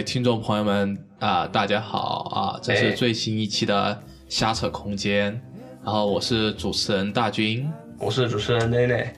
[0.00, 2.58] 位听众朋友们啊、大家好啊！
[2.62, 5.38] 这是哎最新一期的瞎扯空间，
[5.84, 9.12] 然后我是主持人大军我是主持人内内。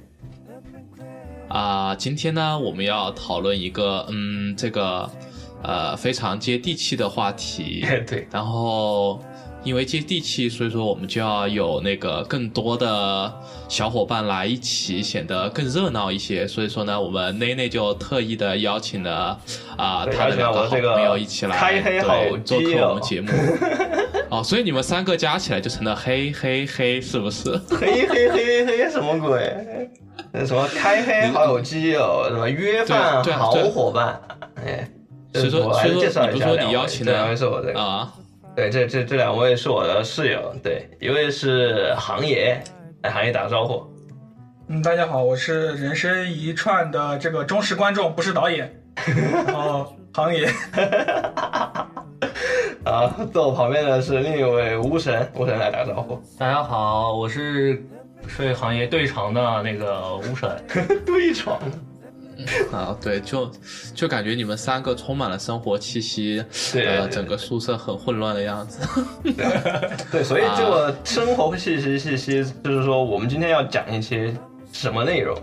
[1.47, 5.09] 啊、今天呢，我们要讨论一个嗯，这个
[5.63, 7.87] 呃非常接地气的话题。
[8.05, 9.23] 对，然后
[9.65, 13.33] 因为接地气，所以说我们就要有那个更多的
[13.69, 16.47] 小伙伴来一起，显得更热闹一些。
[16.47, 19.39] 所以说呢，我们内内就特意的邀请了
[19.77, 23.31] 啊、对他的两个好朋友一起来开黑好对做客我们节目。
[24.31, 27.51] 哦，所以你们三个加起来就成了黑黑黑，是不是？
[27.69, 29.91] 嘿嘿嘿嘿，什么鬼？
[30.33, 34.21] 那什么开黑好友基友，什么约饭好伙伴？
[34.65, 34.89] 哎，
[35.35, 38.11] 所以说所以说你不是说你邀请了两位是我的，啊，
[38.55, 42.63] 对，这这这两位是我的室友，对，一位是行爷，
[43.03, 43.83] 来行爷打个招呼。
[44.69, 48.71] 嗯，大家好，我是人生一串的这个忠实观众，不是导演。
[49.47, 50.47] 然后行爷，
[52.85, 56.21] 啊，坐我旁边的是另一位巫神，巫神来打个招呼。
[56.39, 57.83] 大家好，我是
[58.29, 60.63] 设计行业对床的那个巫神。
[61.07, 61.59] 对闯，
[62.73, 63.51] 啊，对，就
[63.95, 68.81] 就感觉你们三个充满了生活气息，对呃，整个宿舍很混乱的样子。
[70.11, 74.35] 对，所以这啊个生活气息气息，就是说我们今天要讲一些
[74.73, 75.37] 什么内容？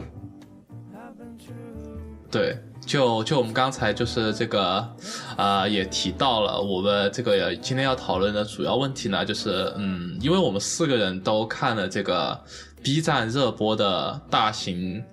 [2.31, 4.87] 对，就就我们刚才就是这个，
[5.35, 12.39] 呃，也提到了我们这个今天要讨论的主要问题呢，就是嗯，因为我们四个人都看了这个
[12.83, 15.03] B 站热播的大型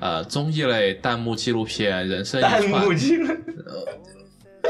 [0.00, 3.34] 呃综艺类弹幕纪录片《人生一弹串幕》，机了，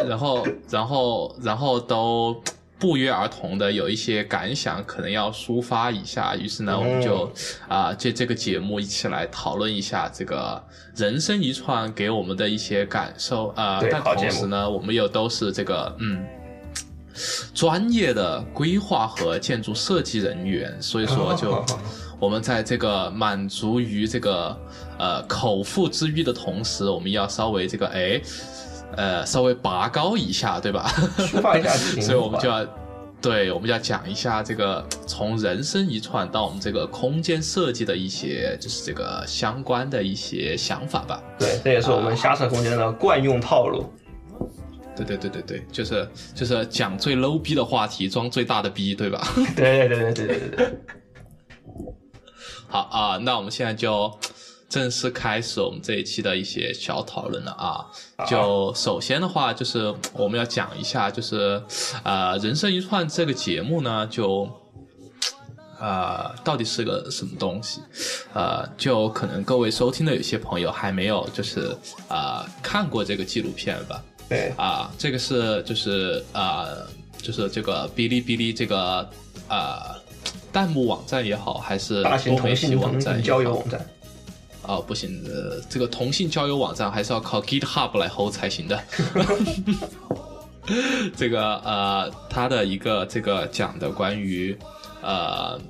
[0.06, 2.42] 然后然后然后都
[2.78, 6.36] 不约而同的有一些感想，可能要抒发一下。
[6.36, 7.32] 于是呢，我们就
[7.68, 10.62] 啊、借这个节目一起来讨论一下这个
[10.94, 16.24] 人生一串给我们的一些感受啊、但同时呢，我们又都是这个嗯。
[17.54, 21.64] 专业的规划和建筑设计人员，所以说就
[22.18, 24.56] 我们在这个满足于这个
[24.98, 28.20] 呃口腹之欲的同时我们要稍微这个哎
[28.96, 30.88] 呃稍微拔高一下对吧？
[31.18, 32.66] 虚一下 所以我们就要
[33.20, 41.22] 对我们要讲一下这个从人生一串到我们这个空间设计的一些就是这个相关的一些想法吧。
[41.38, 43.84] 对这也是我们瞎扯空间的惯用套路。
[44.96, 50.78] 对对对对对就是就是讲最 low 逼的话题装最大的逼对吧对对对对对对对
[52.68, 54.12] 好啊，那我们现在就
[54.68, 57.86] 正式开始我们这一期的一些小讨论了啊。
[58.26, 61.62] 就首先的话，就是我们要讲一下，就是
[62.02, 64.48] 呃，《人生一串》这个节目呢，就
[65.78, 67.80] 呃，到底是个什么东西？
[68.32, 71.76] 呃，就可能各位收听的有些朋友还没有就是
[72.08, 74.02] 呃看过这个纪录片吧。
[74.28, 76.86] 对啊，这个是就是呃，
[77.18, 79.08] 就是这个哔哩哔哩这个
[79.48, 79.95] 呃
[80.56, 83.86] 弹幕网站也好，还是大型同性网站交友网站，
[84.62, 88.82] 哦，不行，呃，这个同性交友网站还是要靠 GitHub 来 hold 才行的。
[91.14, 94.56] 这个呃，他的一个这个讲的关于
[95.02, 95.60] 呃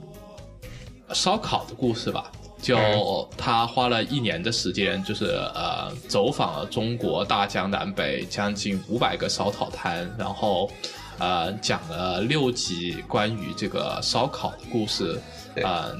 [1.12, 2.30] 烧烤的故事吧，
[2.62, 10.70] 就他花了一年的时间，就是呃走访了中国大江南北将近五百个烧烤摊，然后
[11.18, 15.20] 呃讲了六集关于这个烧烤的故事，
[15.54, 15.96] 对呃，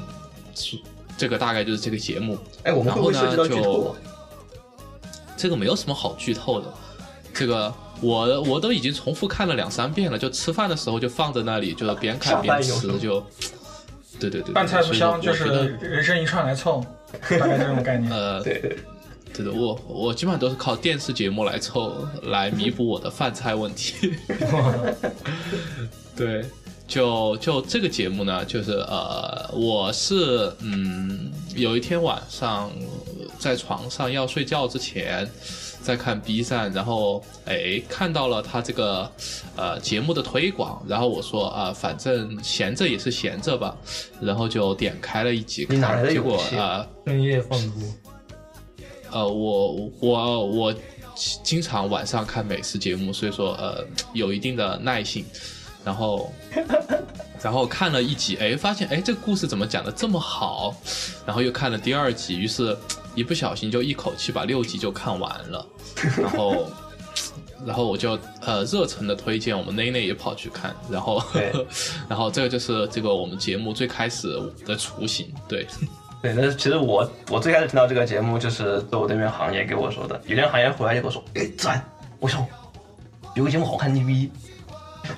[1.16, 2.38] 这个大概就是这个节目。
[2.65, 3.97] 哎，我们会不会涉及到剧然后透啊？
[5.37, 6.66] 这个没有什么好剧透的，
[7.34, 13.21] 这个我我都已经重复看了两三遍了，就吃饭的时候就放在那里，就是边看边吃，就，
[14.19, 15.45] 对对对，对饭菜不香，就是
[15.80, 16.84] 人生一串来凑，
[17.28, 18.10] 大概这种概念。
[18.12, 18.78] 呃，对对，
[19.36, 21.92] 对的，我我基本上都是靠电视节目来凑
[22.22, 24.15] 来弥补我的饭菜问题。
[26.16, 26.44] 对，
[26.88, 35.28] 就就这个节目呢，就是呃，我是嗯，有一天晚上呃在床上要睡觉之前，
[35.83, 39.10] 在看 B 站，然后哎看到了他这个
[39.56, 43.77] 呃节目的推广，然后我说啊、反正闲着也是闲着吧，
[44.18, 46.86] 然后就点开了一集你哪来看，结的勇气果啊。
[47.06, 47.80] 深夜放歌，
[49.10, 50.74] 呃，我我我
[51.42, 55.24] 经常晚上看美食节目，所以说呃有一定的耐性。
[55.84, 56.32] 然后，
[57.41, 60.74] 然后看了一集，哎，发现哎这个故事怎么讲的这么好？
[61.24, 62.76] 然后又看了第二集，于是
[63.14, 65.64] 一不小心就一口气把六集就看完了。
[66.20, 66.66] 然后，
[67.64, 71.22] 然后我就呃热诚的推荐我们内内也跑去看，然后
[72.10, 74.36] 然后这个就是这个我们节目最开始
[74.66, 75.68] 的雏形，对，
[76.22, 80.21] 对，但是其实我我最开始听到这个节目，就是对我对面行业给我说的。
[80.27, 81.83] 有天行业回来就跟我说：“哎，自然，
[82.18, 82.45] 我操，
[83.34, 84.30] 有个节目好看牛逼，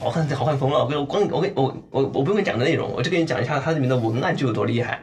[0.01, 0.85] 好看好看疯了。
[0.85, 5.01] 我跟我光我跟我我我不用跟你讲的内容，我就跟你讲一下它里面的文案就有多厉害。”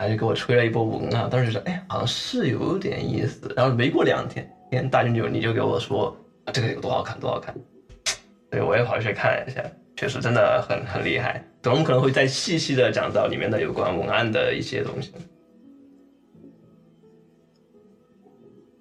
[0.00, 6.16] 他就给我吹了一波文案，当时就说：“哎，好像是有点意思。”然后没过两天，天大君就你就给我说
[6.52, 7.52] 这个有多好看，多好看。
[8.48, 9.60] 对，我也跑去看了一下，
[9.96, 11.42] 确实真的很很厉害。
[11.68, 15.12] 等我们可能会再细细的讲到里面的有关文案的一些东西。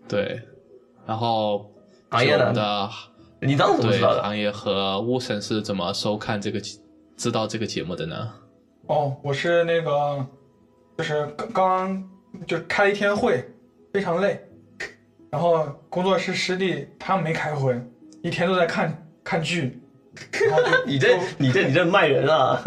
[0.07, 0.41] 对，
[1.05, 1.69] 然后
[2.09, 2.89] 行业的
[3.41, 4.23] 你当时怎么对知道的？
[4.23, 6.61] 行业和巫神是怎么收看这个
[7.17, 8.33] 知道这个节目的呢？
[8.85, 10.25] 哦，我是那个，
[10.97, 12.09] 就是刚刚
[12.47, 13.43] 就开了一天会，
[13.91, 14.39] 非常累，
[15.29, 17.77] 然后工作室师弟他们没开会，
[18.23, 19.77] 一天都在看看剧，
[20.85, 22.61] 你这你这你这卖人啊！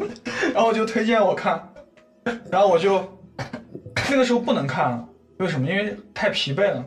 [0.54, 1.72] 然后就推荐我看，
[2.50, 3.18] 然后我就
[4.10, 5.08] 那个时候不能看了，
[5.38, 5.68] 为什么？
[5.68, 6.84] 因为太疲惫了。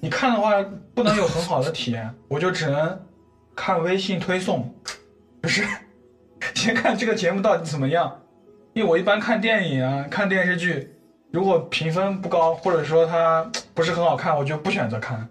[0.00, 0.54] 你看的话
[0.94, 3.00] 不能有很好的体验，我就只能
[3.54, 4.72] 看微信推送，
[5.40, 5.64] 不是
[6.54, 8.20] 先看这个节目到底怎么样。
[8.74, 10.94] 因为我一般看电影啊、看电视剧，
[11.32, 15.26] 如果评分不高，或者说它不是很好看，我就不选择看。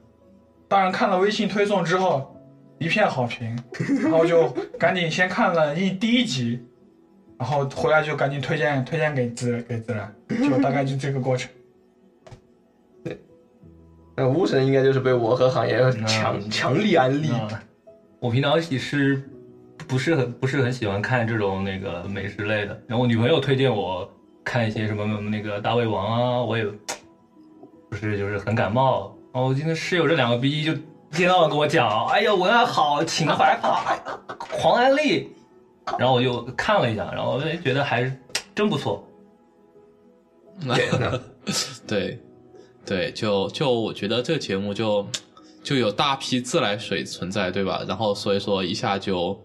[0.67, 2.34] 当然看了微信推送之后，
[2.77, 3.57] 一片好评，
[4.03, 6.59] 然后就赶紧先看了一第一集，
[7.37, 11.49] 然后回来就赶紧推荐推荐给自给自然，就大概就这个过程。
[13.03, 13.17] 对
[14.15, 17.29] 那巫神应该就是被我和行业强嗯强力安利。
[17.29, 17.47] 啊，
[18.19, 19.23] 我平常也是
[19.87, 24.09] 不是很不是很喜欢看这种那个美食类的，然后我女朋友推荐我
[24.43, 26.65] 看一些什么那个大胃王啊，我也
[27.89, 29.15] 不是就是很感冒。
[29.33, 30.73] 然后我今天室友这两个逼就
[31.15, 33.97] 一天到晚跟我讲，哎呀文案好，情怀好，哎
[34.37, 35.33] 狂安利。
[35.97, 38.11] 然后我就看了一下，然后哎觉得还是
[38.53, 39.07] 真不错。
[40.67, 40.89] 对，
[41.87, 42.19] 对，
[42.85, 45.07] 对，就就我觉得这个节目就
[45.63, 47.85] 就有大批自来水存在，对吧？
[47.87, 49.41] 然后所以说一下就。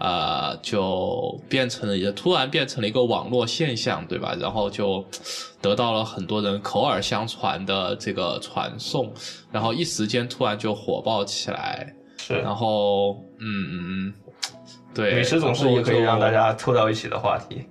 [0.00, 4.34] 呃，就变成了也突然变成了一个网络现象，对吧？
[4.40, 5.04] 然后就
[5.60, 9.12] 得到了很多人口耳相传的这个传送，
[9.52, 11.94] 然后一时间突然就火爆起来。
[12.16, 14.14] 是然后，嗯嗯嗯，
[14.94, 17.66] 对，美食总是一个可以让大家凑到一起的话题。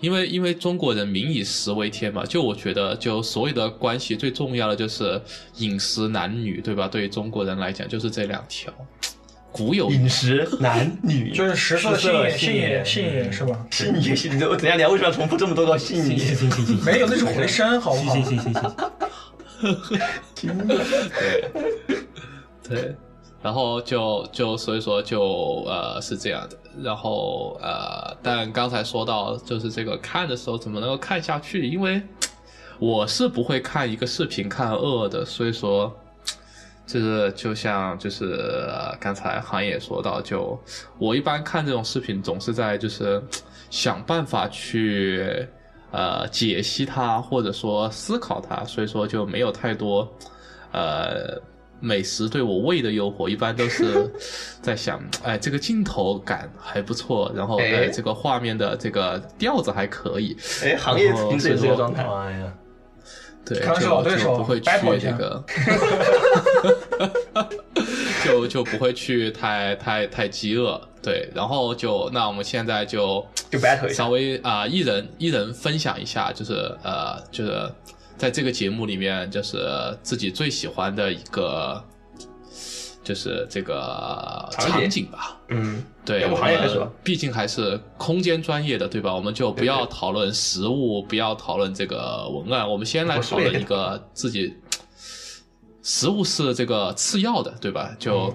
[0.00, 5.20] 因为因为中国人民以食为天嘛，就我觉得，就所有的关系最重要的就是
[5.56, 6.88] 饮食男女，对吧？
[6.88, 8.72] 对于中国人来讲，就是这两条，
[9.52, 13.66] 古有饮食男女就是食色性也性也性也是吧？
[13.70, 16.34] 信也信，等一下，你为什么要重复这么多个信也？
[16.84, 18.14] 没有，那是回声，好不好？
[18.14, 18.74] 行行行行行。
[21.18, 21.50] 对
[22.66, 22.96] 对，
[23.42, 31.66] 然后就就所以说就呃是这样的，然后呃，但刚才说到就是这个看的时候怎么能够看下去？
[31.66, 32.00] 因为
[32.78, 35.94] 我是不会看一个视频看饿的，所以说。
[36.84, 38.24] 就是就像就是、
[38.68, 40.58] 呃刚才行业也说到，就
[40.98, 43.22] 我一般看这种视频，总是在就是
[43.70, 45.46] 想办法去
[45.90, 50.06] 呃解析它，或者说思考它，所以说就没有太多
[50.72, 51.40] 呃
[51.80, 54.08] 美食对我胃的诱惑，一般都是
[54.62, 62.02] 在想，哎，这个镜头感还不错，然后哎哎这个画面的这个调子还可以，哎，行业平时这个状态。
[62.04, 62.52] 哎呀，
[63.44, 64.70] 对，可能是就老对手就不会去
[65.00, 65.44] 这个，
[68.24, 73.26] 就就不会去太太太饥饿，对，然后就那我们现在就
[73.92, 77.68] 稍微啊、一人一人分享一下，就是呃，就是
[78.16, 79.58] 在这个节目里面，就是
[80.02, 81.82] 自己最喜欢的一个，
[83.02, 85.40] 就是这个场景吧。
[85.48, 86.26] 嗯，对，
[87.02, 89.14] 毕竟还是空间专业的，对吧？
[89.14, 94.54] 我们就不要讨论实物，不要讨论这个文案，我们先来讨论一个自己。
[95.82, 97.94] 实物是这个次要的，对吧？
[97.98, 98.34] 就。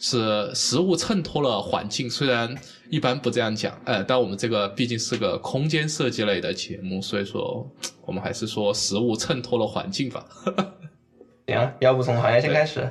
[0.00, 2.56] 是实物衬托了环境，虽然
[2.88, 7.68] 一般不这样讲，呃，但我们这个毕竟是个空间设计类的节目，所以说
[8.06, 10.24] 我们还是说实物衬托了环境吧。
[11.48, 12.88] 行啊，要不从行业先开始。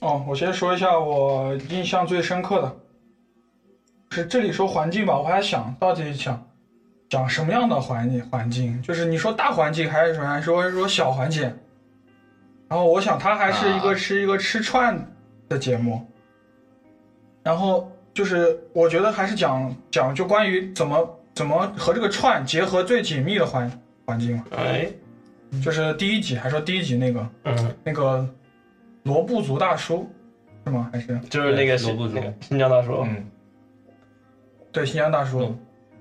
[0.00, 2.76] 哦，我先说一下我印象最深刻的，
[4.10, 6.42] 是这里说环境吧，我还想到底想
[7.08, 11.42] 讲什么样的环境环境，就是你说大环境还是说还是说说小环境，
[12.68, 13.94] 然后我想它还是一个、啊。
[13.94, 14.98] 是一个吃串
[15.48, 16.06] 的节目，
[17.42, 23.70] 然后就是我觉得还是讲讲就关于怎么怎么和这个串结合最紧密的环
[24.06, 24.90] 环境嘛，哎，
[25.62, 28.26] 就是第一集还说第一集那个嗯，那个
[29.10, 30.08] 罗布族大叔？
[30.64, 30.88] 是吗？
[30.92, 31.18] 还是？
[31.28, 32.14] 就是那个罗布族。
[32.14, 33.26] 那个新疆大叔，嗯，
[34.70, 35.40] 对新疆大叔？
[35.40, 35.58] 嗯。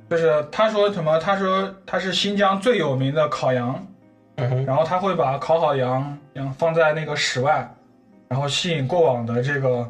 [0.09, 1.17] 就是他说什么？
[1.19, 3.87] 他说他是新疆最有名的烤羊，
[4.37, 7.67] 嗯，然后他会把烤好羊羊放在那个室外，
[8.27, 9.87] 然后吸引过往的这个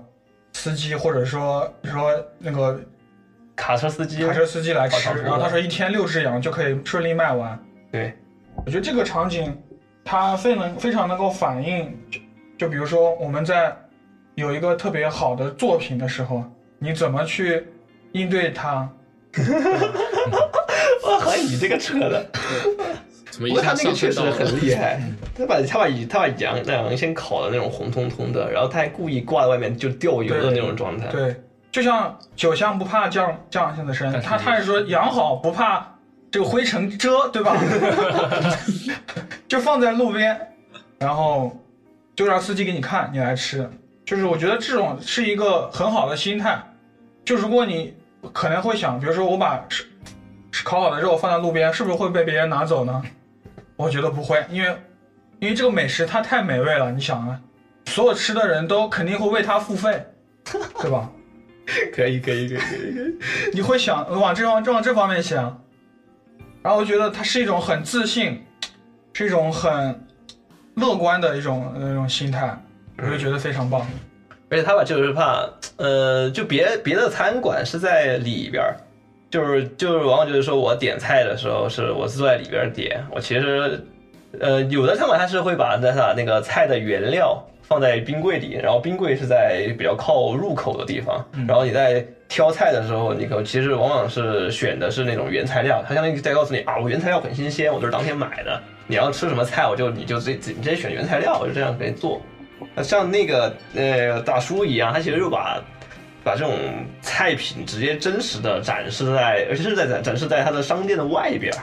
[0.54, 2.80] 司机或者说说那个
[3.56, 5.10] 卡车司机，卡车司机来吃。
[5.10, 7.58] 烤，然后他说一天六只羊就可以顺利卖完。
[7.92, 8.14] 对，
[8.66, 9.58] 我觉得这个场景
[10.04, 11.98] 它非能非常能够反映，
[12.60, 13.74] 就就比如说我们在
[14.36, 16.44] 有一个特别好的作品的时候，
[16.78, 17.66] 你怎么去
[18.12, 18.88] 应对它？
[21.04, 22.26] 哇，好像你这个扯的，
[23.32, 25.00] 怎么一不过他那个确实很厉害，
[25.34, 31.36] 他把他把他把羊那羊先烤的那种红彤彤的，然后他还故意挂在外面就掉油的那种状态，对，
[31.72, 35.96] 就像酒香不怕酱酱香的深，他他是说羊好不怕
[36.30, 37.56] 这个灰尘遮，对吧？
[39.48, 40.38] 就放在路边，
[40.98, 41.56] 然后
[42.20, 43.66] 就让司机给你看，你来吃。
[44.04, 46.62] 就是我觉得这种是一个很好的心态。
[47.24, 47.94] 就如果你
[48.34, 49.66] 可能会想，比如说我把
[50.66, 53.02] 烤好的肉放在路边，是不是会被别人拿走呢？
[53.78, 54.78] 我觉得不会，因为
[55.40, 56.92] 因为这个美食它太美味了。
[56.92, 57.40] 你想啊，
[57.86, 60.06] 所有吃的人都肯定会为它付费，
[60.44, 61.10] 对吧？
[61.96, 63.18] 可以可以可以可以可以，
[63.54, 65.64] 你会想往这方往这方面想，
[66.62, 68.44] 然后我觉得它是一种很自信，
[69.14, 70.06] 是一种很
[70.80, 72.58] 乐观的一种那种心态，
[72.98, 73.86] 我就觉得非常棒。
[74.50, 78.76] 而且他把就是怕，呃，就别别的餐馆是在里边儿，
[79.30, 83.86] 就是就是往往就是说我点菜的时候是我是坐在里边儿点，我其实，
[84.40, 102.20] 呃，有的餐馆它是会把那啥那个菜的原料放在冰柜里，然后冰柜是在比较靠入口的地方，然后你在挑菜的时候，你可其实往往是选的是那种原材料，它相当于在告诉你啊，我原材料很新鲜，我都是当天买的，你要吃什么菜，我就你就直接你直接选原材料，我就这样给你做。
[102.82, 105.62] 像那个呃大叔一样，他其实就把
[106.24, 106.58] 把这种
[107.02, 111.62] 菜品直接真实的展示在，而且是在展展示在他的商店的外边儿，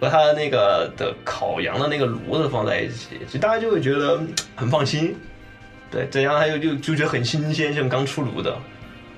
[0.00, 5.16] 和他那个的烤羊的那个炉子放在一起，其实大家就会觉得嗯很放心。
[5.90, 8.56] 对，怎样还有就就觉得很新鲜，像刚出炉的，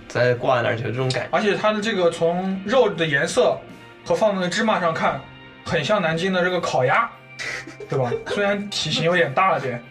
[0.07, 1.29] 再挂在那儿就有这种感觉。
[1.31, 3.59] 而且它的这个从肉的颜色
[4.05, 5.21] 和放在芝麻上看，
[5.65, 7.11] 很像南京的这个烤鸭，
[7.89, 8.13] 对吧？
[8.27, 9.83] 虽然体型有点大了点，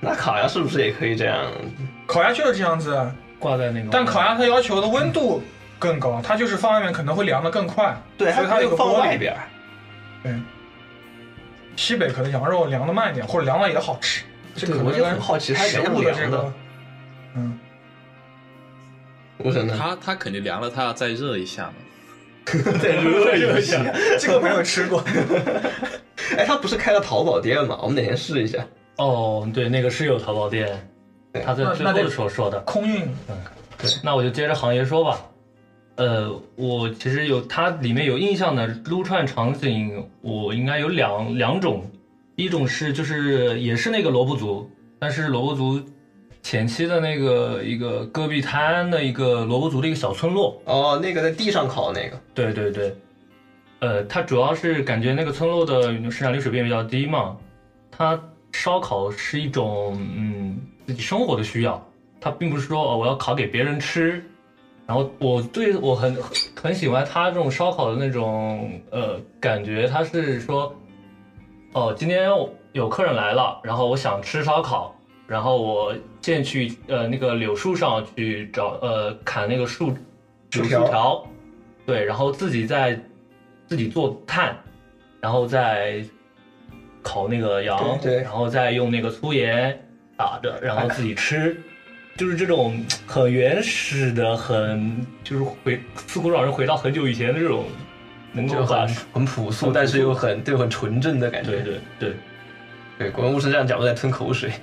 [0.00, 1.44] 那烤鸭是不是也可以这样？
[2.06, 3.88] 烤鸭就是这样子，啊挂在那个。
[3.90, 5.42] 但烤鸭它要求的温度
[5.78, 7.96] 更高，它就是放外面可能会凉的更快。
[8.16, 9.40] 对，所以它有个放外边儿。
[10.22, 10.32] 对，
[11.76, 14.24] 西北可能羊肉凉的慢一点，或者凉了也好吃。
[14.58, 16.52] 这对我就可能跟很好奇它食凉不物的这凉的个，
[17.36, 17.58] 嗯，
[19.38, 19.76] 无神呢？
[19.78, 21.74] 它它肯定凉了，他要再热一下嘛。
[22.80, 23.84] 再热一下。
[24.18, 25.04] 这个没有吃过。
[26.36, 27.78] 哎，他不是开了淘宝店吗？
[27.82, 28.66] 我们哪天试一下。
[28.96, 30.88] 哦，对，那个是有淘宝店，
[31.44, 32.58] 他在最后的时候说的。
[32.60, 33.06] 空运
[33.78, 35.20] 对那我就接着行业说吧。
[35.96, 41.84] 呃，我其实有它里面有印象的撸串场景，我应该有两两种，
[42.38, 45.84] 一种是就是也是那个罗布族，但是罗布族
[46.40, 52.16] 前期的那个一个戈壁滩的一个罗布族的一个小村落，哦，那个在地上烤那个。
[52.34, 52.96] 对对对，
[53.80, 57.36] 呃，它主要是感觉那个村落的生产率水平比较低嘛，
[57.90, 58.16] 它
[58.52, 61.84] 烧烤是一种嗯自己生活的需要，
[62.20, 64.22] 它并不是说哦我要烤给别人吃。
[64.86, 66.16] 然后我对我很
[66.54, 70.72] 很喜欢他这种烧烤的那种呃感觉，他是说
[71.72, 72.30] 哦今天
[72.72, 74.94] 有客人来了，然后我想吃烧烤，
[75.26, 79.94] 然后我先去呃那个柳树上去找呃砍那个树
[80.52, 81.26] 柳树条，
[81.84, 82.98] 对，然后自己再
[83.66, 84.56] 自己做炭，
[85.20, 86.02] 然后再
[87.02, 88.22] 烤那个羊，对对。
[88.22, 89.78] 然后再用那个粗盐
[90.16, 91.60] 打着，然后自己吃，
[92.16, 97.64] 就是这种很原始的，很就是回似乎让人回到很久以前的这种，
[98.32, 101.50] 能够就很很朴素，但是又很对很纯正的感觉。
[101.50, 102.12] 对对对，
[102.98, 104.52] 对，果然巫师这样讲，我在吞口水。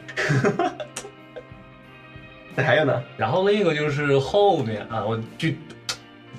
[2.55, 3.03] 那还有呢？
[3.17, 5.57] 然后另一个就是后面啊，我剧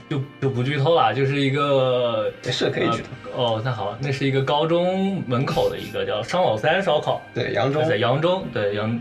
[0.08, 3.08] 就就不剧透了，就是一个没事可以剧透。
[3.34, 8.98] 呃哦，那好，那是一个高中门口的一个叫商老三烧烤，对，扬州在扬州，对扬。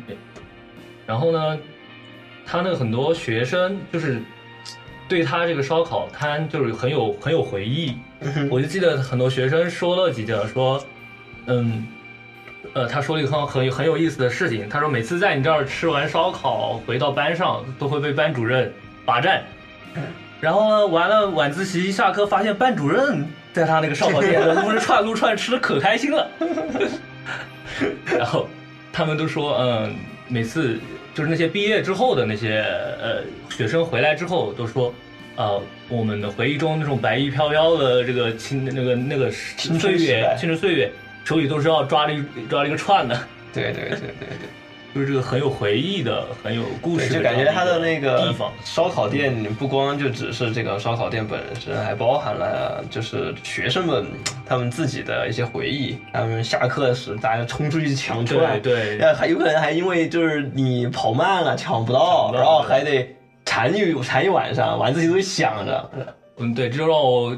[1.05, 1.58] 然后呢，
[2.46, 4.20] 他那个很多学生就是
[5.08, 7.98] 对他这个烧烤摊就是很有很有回忆。
[8.50, 10.84] 我就记得很多学生说了几句，说，
[11.46, 11.86] 嗯，
[12.74, 14.67] 呃，他说了一个很很很有意思的事情。
[14.67, 18.74] 他说每次在你这儿吃完烧烤，回到班上都会被班主任
[19.05, 19.44] 罚站。
[20.41, 26.27] 然后呢，完了晚自习一下课，发现班主任在他那个烧烤店撸着串撸串吃的可开心了。
[28.05, 28.48] 然后
[28.91, 29.96] 他们都说，嗯，
[30.27, 30.77] 每次
[31.13, 32.65] 就是那些毕业之后的那些
[33.01, 34.94] 呃学生回来之后都说，
[35.36, 40.92] 呃，我们的回忆中那种白衣飘飘的这个青那个那个青岁春时代月青春岁月，
[41.24, 43.15] 手里都是要抓了一抓了一个串的，
[43.54, 44.50] 对对对对对。
[44.96, 48.50] 就是这个很有回忆的、很有故事，的就感觉它的那个地方。
[48.63, 54.06] 烧烤店不光就只是这个烧烤店本身，还包含了就是学生们
[54.46, 55.98] 他们自己的一些回忆。
[56.13, 63.13] 他们下课时大家冲出去抢串，对对呃还有可能还因为就是你跑慢了抢不到然后还得
[63.46, 65.92] 馋一馋一晚上，晚自习都想着。
[66.38, 67.38] 嗯，对，这就让我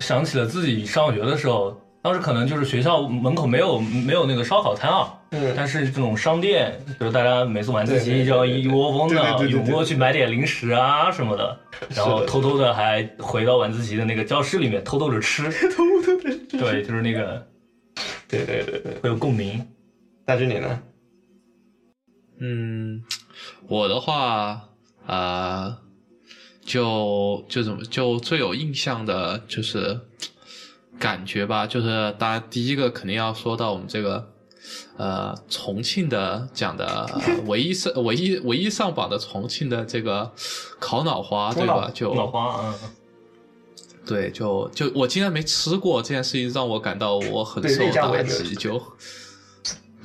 [0.00, 11.58] 想起了自己上学的时候，当时可能就是学校门口没有没有那个烧烤摊啊，嗯但是这种商店，就是大家每次晚自习就要一窝蜂的涌过去买点零食啊什么的，
[11.90, 17.46] 然后偷偷的还回到晚自习的那个教室里面偷偷着吃，偷偷的 吃，对，就是那个
[18.28, 19.62] 对对对对，会有共鸣。
[20.24, 20.82] 大军你呢？
[22.40, 23.02] 嗯，
[23.68, 24.60] 我的话，
[25.06, 25.76] 呃，
[26.64, 30.00] 就就怎么就最有印象的就是
[30.98, 34.32] 感觉吧，就是大家第一个肯定要说到我们这个
[34.96, 40.32] 呃重庆的讲的、呃唯一上唯一唯一上榜的重庆的这个
[40.80, 41.90] 烤脑花，对吧？
[41.94, 42.74] 就脑花，嗯，
[44.04, 48.82] 对，就就我竟然没吃过这件事情，让我感到我很受打击，就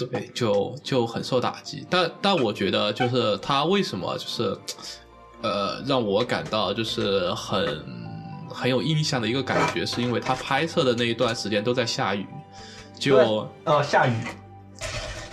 [0.05, 1.85] 对，就就很受打击。
[1.89, 4.57] 但但我觉得，就是他为什么就是
[5.41, 7.83] 呃让我感到就是很
[8.49, 12.25] 很有印象的一个感觉，是因为他拍摄的那一段时间都在下雨，
[12.99, 14.13] 就呃，下雨。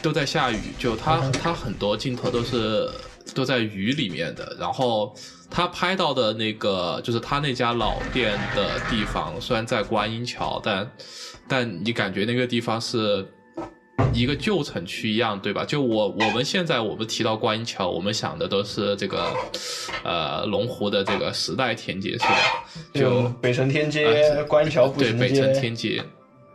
[0.00, 2.88] 都在下雨，就他他很多镜头都是
[3.34, 5.12] 都在雨里面的，然后
[5.50, 10.88] 他拍到的那个就是他那家老店的地方，虽然在观音桥，但
[11.48, 13.26] 但你感觉那个地方是
[14.12, 15.64] 一个旧城区一样，对吧？
[15.64, 19.32] 就我我们现在我们提到观音桥，我们想的都是这个
[20.04, 22.36] 呃龙湖的这个时代天街是吧？
[22.94, 26.02] 就就北城天街、呃观音桥步行街，对北城天街。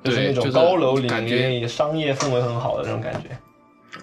[0.03, 3.29] 就是对，就是那种高楼林感觉立、商业氛围很好的那种感觉。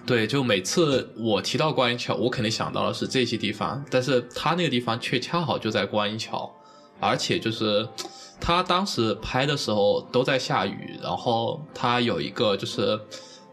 [0.03, 6.51] 对，就每次我提到观音桥，我肯定想到的是这些地方，但是他那个地方却恰好就在观音桥，
[6.99, 7.87] 而且就是
[8.39, 12.99] 他当时拍的时候都在下雨，然后他有一个就是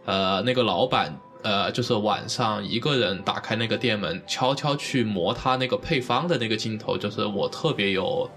[0.09, 8.29] 呃那个老板呃就是晚上一个人打开那个店门，悄悄去磨他那个配方的那个镜头，就是我特别有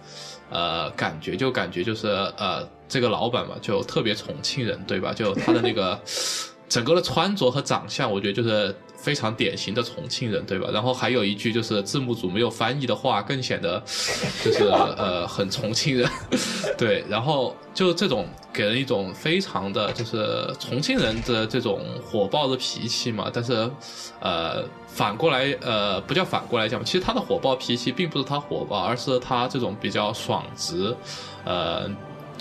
[0.49, 5.13] 呃感觉，就感觉就是呃这个老板嘛，就特别重庆人，对吧？
[5.13, 5.97] 就他的那个
[6.71, 10.69] 整个的穿着和长相，我觉得就是非常典型的重庆人，对吧？
[10.71, 13.77] 然后还有一句就是字幕组没有翻译的话，更显得
[14.41, 16.10] 就是呃很重庆人，
[16.79, 17.03] 对。
[17.10, 23.69] 然后就这种给人一种非常的就是重庆人的这种火爆的脾气嘛，但是
[24.21, 30.95] 呃反过来呃不叫反过来讲，其实他的火爆脾气并不是他火爆，而是他这种比较爽直，
[31.43, 31.89] 呃。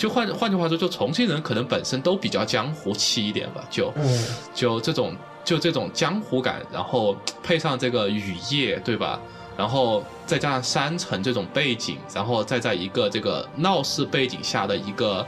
[0.01, 9.21] 就换换句话说，就重庆人可能本身都比较江湖气一点吧，就嗯，就这种就这种江湖感，然后配上这个雨夜，对吧？
[9.59, 15.27] 然后再加上山城这种背景，然后再在一个这个闹市背景下的一个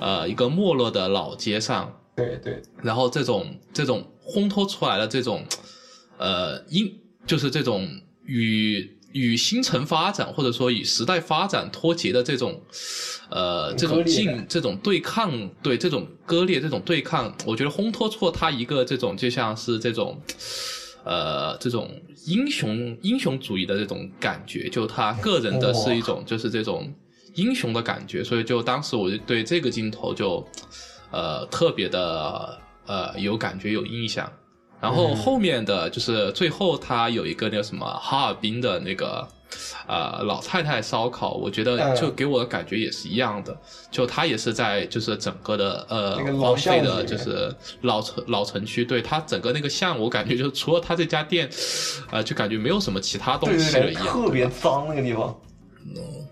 [0.00, 5.44] 呃一个没落的老街上，对对，然后这种这种烘托出来的这种
[6.16, 6.90] 呃阴
[7.26, 7.86] 就是这种
[8.24, 12.60] 与与新城发展或者说与时代发展脱节的这种
[13.30, 20.20] 呃这种竞这种对抗，对这种割裂这种对抗，我觉得烘托出了他一个这种就像是这种。
[21.08, 21.88] 呃，这种
[22.24, 26.92] 英雄英雄主义的这种感觉，就他个人的是一种就是这种
[27.34, 30.44] 英雄的感觉，所以就当时我就对这个镜头就
[31.12, 34.28] 呃特别的呃有感觉有印象。
[34.80, 39.26] 然后后面的就是最后他有一个那个什么哈尔滨的那个
[39.88, 41.96] 呃老太太烧烤，我觉得嗯。
[41.96, 43.56] 就给我的感觉也是一样的，
[43.90, 51.48] 就他也是在就是整个的呃荒废的，就是老城老城区，对它整个那个巷，我感觉就除了他这家店，
[52.10, 55.34] 呃，就感觉没有什么其他东西了一样，特别脏那个地方。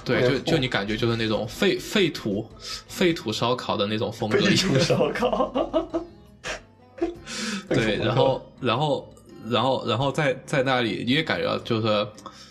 [0.04, 2.46] 对，就就你感觉就是那种废废土
[2.88, 5.50] 废土烧烤的那种风格废土烧烤。
[7.68, 9.14] 对， 然后然后
[9.48, 12.06] 然后然后在在那里，你也感觉到就是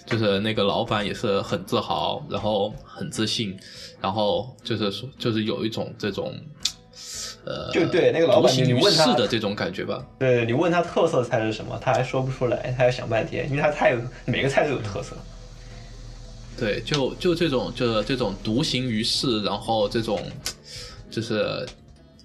[0.06, 3.58] 就是那个老板也是很自豪，然后很自信，
[4.02, 6.34] 然后就是说就是有一种这种
[7.45, 10.06] 呃，就对那个老板独行于你问他世的这种感觉吧。
[10.19, 15.15] 对你问他特色菜是什么，他还说不出来，他要想半天，因为他菜每个菜都有特色。
[16.56, 20.21] 对，就就这种，就是这种独行于世，然后这种
[21.10, 21.65] 就是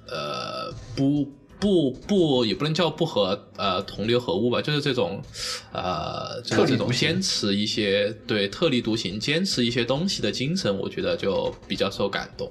[0.06, 1.26] 呃不
[1.60, 5.20] 不不也不能叫不和呃同流合污吧，就是这种
[5.72, 12.50] 呃就是这种特立独行坚持一些对特立独行、坚持一些东西的精神，我觉得就比较受感动。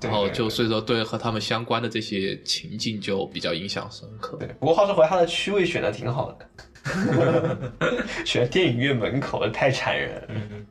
[0.00, 4.36] 然后就所以说对和他们相关的这些情境就比较印象深刻。
[4.38, 7.72] 对，不过话说回来，他的区位选的挺好的，
[8.24, 10.22] 选电影院门口太残忍了。
[10.28, 10.66] 嗯，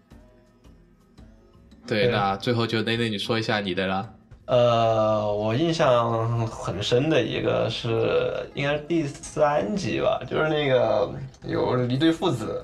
[1.86, 4.14] 对，对那最后就内内你说一下你的啦。
[4.48, 11.10] 呃，我印象很深的一个是，应该是第三集吧，就是那个
[11.44, 12.64] 有一对父子，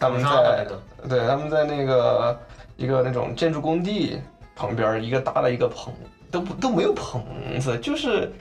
[0.00, 0.66] 他们在
[1.06, 2.38] 对他们在那个
[2.78, 4.18] 一个那种建筑工地
[4.56, 5.92] 旁边，一个搭了一个棚，
[6.30, 7.22] 都不都没有棚
[7.60, 8.32] 子，就是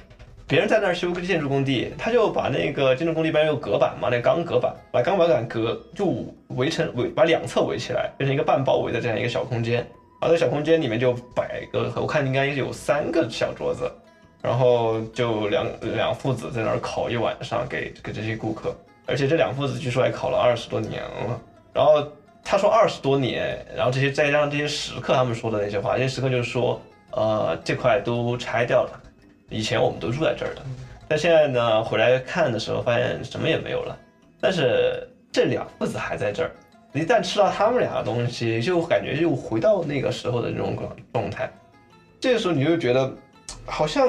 [0.48, 6.24] 别人在那儿修个建筑工地，他就把那个建筑工地边有隔板嘛，那钢隔板，把钢板板隔就
[6.56, 9.86] 围成围把两侧围起来，变成一个半包围的这样一个小空间。
[10.20, 13.92] 然后在小空间里面就摆个，我看应该有三个小桌子，
[14.42, 18.76] 然后就两两父子在那儿烤一晚上给给这些顾客，
[19.06, 21.40] 而且这两父子据说还烤了二十多年了。
[21.72, 22.04] 然后
[22.44, 29.00] 他说二十多年，然后这些再加上这些食客他们说的那些话，这些食客就是说，呃，这块都拆掉了，
[29.50, 30.62] 以前我们都住在这儿的，
[31.08, 33.96] 但现在呢回来看的时候发现什么也没有了，
[34.42, 36.52] 但是这两父子还在这儿。
[36.94, 40.76] 一旦吃到他们俩的东西，就感觉又回到那个时候的那种
[41.14, 41.50] 状态。
[42.20, 43.14] 这个时候你就觉得，
[43.66, 44.08] 好像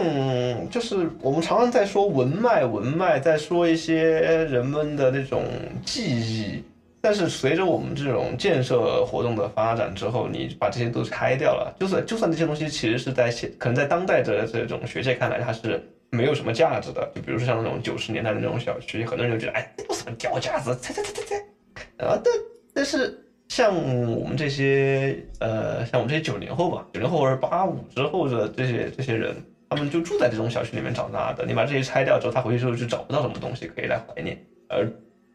[0.71, 4.03] 就是我们常常在说文脉，文脉在说一些
[4.47, 5.43] 人们的那种
[5.85, 6.63] 记忆。
[7.01, 17.09] 但是随着我们这种建设活动的发展之后，你把这些都拆掉了，就算就算这些东西其实是在现可能在当代的这种学界看来，它是没有什么价值的。
[17.15, 20.75] 就比如说像那种九十年代的那种小区，很多人就觉得，哎，那有什么掉价值？
[20.83, 22.05] 拆拆拆拆拆。
[22.05, 22.35] 啊，但
[22.79, 29.35] 但是像我们这些呃，像我们这些九零后吧，九零后或者八五之后的这些这些人，
[29.69, 31.45] 他们就住在这种小区里面长大的。
[31.45, 34.41] 你把这些拆掉之后，他回去之后就找不到什么东西可以来怀念。
[34.69, 34.89] 而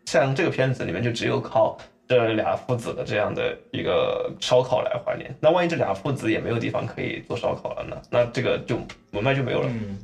[0.06, 1.78] 像这个片子里面，就只有靠
[2.08, 5.36] 这俩父子的这样的一个烧烤来怀念。
[5.42, 8.02] 那万一这俩父子也没有地方可以做烧烤了呢？
[8.10, 8.78] 那这个就
[9.12, 9.68] 文脉就没有了。
[9.70, 9.98] 嗯，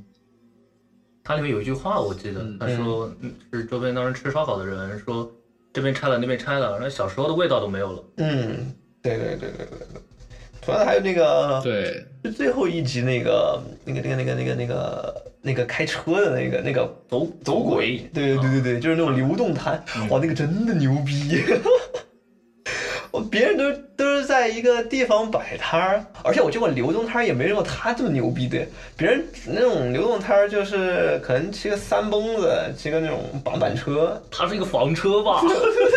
[1.23, 5.32] 它里面有一句话，我记得嗯他说嗯是周边当时吃烧烤的人说，
[5.80, 8.04] 这边拆了那边拆了，那小时候的味道都没有了。
[8.18, 10.02] 嗯，对对对对对对。
[10.62, 21.42] 同样的还有那个对，就最后一集那个那个那个那个那个那个那个开车的那个那个走走鬼，对对对对对，就是那种流动摊，哇，那个真的牛逼。
[23.19, 28.65] 我别人都都是在一个地方摆摊儿，而且我见过流动摊儿也没有他这么牛逼的。
[28.95, 35.41] 别人那种流动摊儿就是可能骑个三蹦子，骑个那种板板车，他是一个房车吧？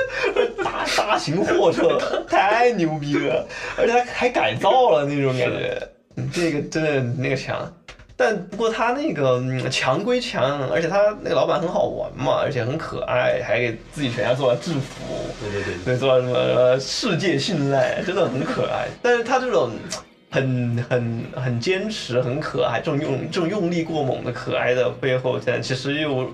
[0.65, 1.97] 大大型货车，
[2.29, 3.47] 太牛逼了，
[3.79, 7.73] 而且他还改造了那种感觉，嗯这个真的那个强。
[8.17, 15.05] 但不过他那个嗯强归强，而且他那个老板很好玩嘛，而且很可爱，还给自己全家做了制服，
[15.41, 18.87] 对对对，对，做了什么呃世界信赖，真的很可爱。
[19.03, 19.71] 但是他这种
[20.31, 26.31] 很很很坚持、很可爱，这种用这种用力过猛的可爱的背后，现在其实又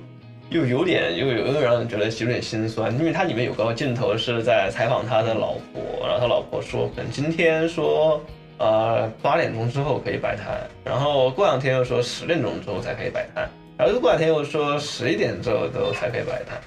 [0.50, 8.20] 又有点又有又让人觉得有点心酸，因为他里面有个镜头是在采访他的老婆，然后他老婆说，可能今天说。
[8.58, 10.46] 呃，八点钟之后可以摆摊，
[10.84, 16.58] 然后过两天又说十点钟之后才可以摆摊，然后又过两天又说十一点之后都才可以摆摊。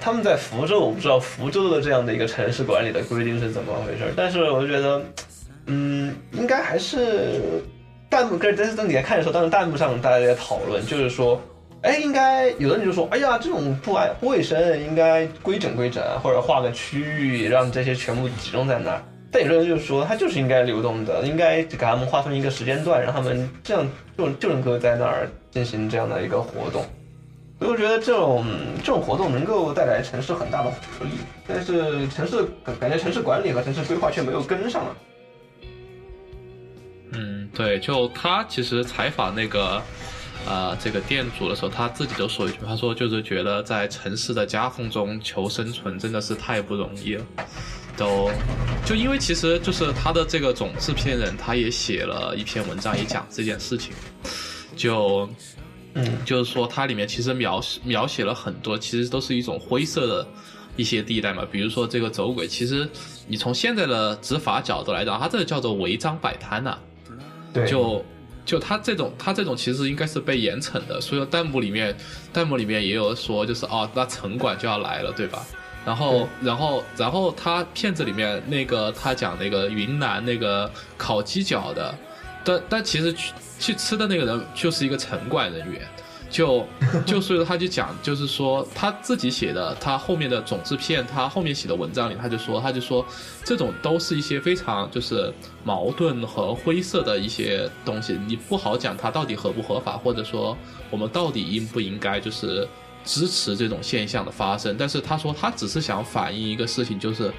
[0.00, 5.02] 他们在福州，我不知道福州的这样的一个城市管理的规定是怎么回事，但是我就觉得，
[5.66, 7.40] 嗯，应该还是
[8.08, 11.40] 弹幕跟在在底下看的时候，当时弹幕上大家在讨论，就是说，
[11.82, 19.02] 哎，应该有的人就说，哎呀，这种不安不卫生，应该规整规整，或者划个区域，让这些全部集中在那儿。
[19.32, 23.86] 但有的人就说，它就是应该流动的，应该给他们划分一个时间段，让他们这样
[24.18, 26.84] 就就能够在那儿进行这样的一个活动。
[27.58, 28.44] 所以我觉得这种
[28.78, 31.10] 这种活动能够带来城市很大的活力，
[31.46, 34.96] 但是城市感感觉城市管理和城市规划却没有跟上了。
[37.12, 39.82] 嗯，对，就他其实采访那个
[40.48, 47.24] 呃这个店主的时候，他自己都说一句，他说就是觉得在城市的夹缝中求生存真的是太不容易了。
[47.96, 48.30] 都
[48.84, 53.92] 就因为其实就是他的这个总制片人，他也写了一篇文章，也讲这件事情，
[54.76, 55.28] 就
[55.94, 60.26] 嗯就是说它里面其实描描写了很多，其实都是一种灰色的
[60.76, 61.44] 一些地带嘛。
[61.50, 62.88] 比如说这个走鬼，其实
[63.26, 66.78] 你从现在的执法角度来讲，它这个叫做违章摆摊呐、
[67.52, 68.04] 对，就
[68.46, 71.96] 就他这种他这种其实应该是被严惩的，所以说弹幕里面
[72.32, 75.44] 弹幕里面也有说，就是哦，那城管就要来了，对吧？
[75.84, 81.94] 然后，然后，然后他片子里面那个他讲那个云南那个烤鸡脚的，
[82.44, 85.80] 但但其实去去吃的那个人就是一个城管人员，
[86.30, 86.66] 就
[87.06, 93.04] 就所以说他就讲，就是说他自己写的，他后面的总制片，他后面写的文章里，他就说，他就说
[93.42, 95.32] 这种都是一些非常就是
[95.64, 100.56] 矛盾和灰色的一些东西，你不好讲它到底合不合法，或者说
[100.90, 102.68] 我们到底应不应该就是
[103.04, 104.76] 支持这种现象的发生。
[104.78, 107.32] 但是他说他只是想反映一个事情，就是。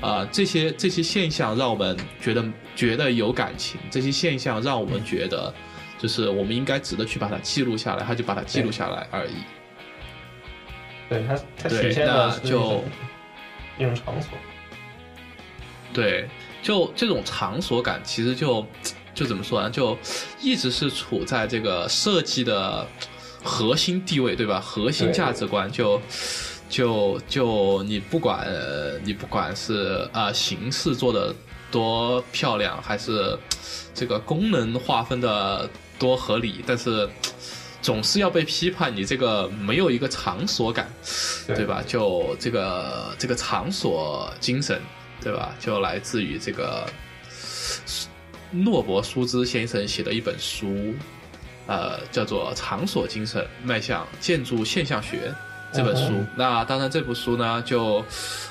[0.00, 2.44] 啊、这些这些现象让我们觉得
[2.76, 5.52] 觉得有感情，这些现象让我们觉得，
[5.98, 9.32] 就是我们应该值得去把它记录下来，他就把它记录下来而已。
[11.08, 12.84] 对它它对体现的那就是一种
[13.76, 14.38] 一种场所。
[15.92, 16.28] 对，
[16.62, 18.64] 就这种场所感，其实就
[19.12, 19.68] 就怎么说呢？
[19.68, 19.98] 就
[20.40, 22.86] 一直是处在这个设计的
[23.42, 24.60] 核心地位，对吧？
[24.60, 26.00] 核心价值观就。
[26.70, 31.34] 就就你不管呃你不管是啊、形式做的
[31.70, 33.38] 多漂亮，还是
[33.94, 35.66] 这个功能划分的
[35.98, 37.08] 多合理，但是
[37.80, 40.92] 总是要被批判你这个没有一个场所感，
[41.46, 41.82] 对对吧？
[41.86, 44.78] 就这个这个场所精神，
[45.22, 45.54] 对吧？
[45.58, 46.86] 就来自于这个
[48.50, 50.94] 诺伯舒兹先生写的一本书，
[51.68, 55.32] 呃，叫做《场所精神：迈向建筑现象学》
[55.76, 56.04] 这本书。
[56.10, 58.02] 嗯那当然，这部书呢，就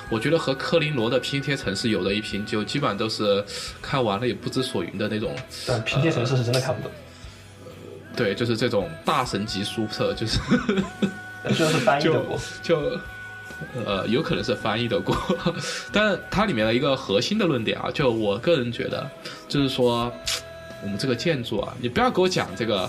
[0.08, 3.44] 我觉得和科林罗的《拼贴城市》有的一拼，就基本上都是
[3.82, 5.34] 看完了也不知所云的那种。
[5.66, 6.90] 但拼贴城市是真的看不懂，
[8.16, 10.38] 对，就是这种大神级书册，就是
[11.42, 12.38] 但这是翻译的就过。
[12.62, 12.98] 就
[13.84, 15.16] 呃，有可能是翻译的过，
[15.92, 19.10] 但它里面的一个核心的论点啊，就我个人觉得，
[19.48, 20.12] 就是说
[20.80, 22.88] 我们这个建筑啊，你不要给我讲这个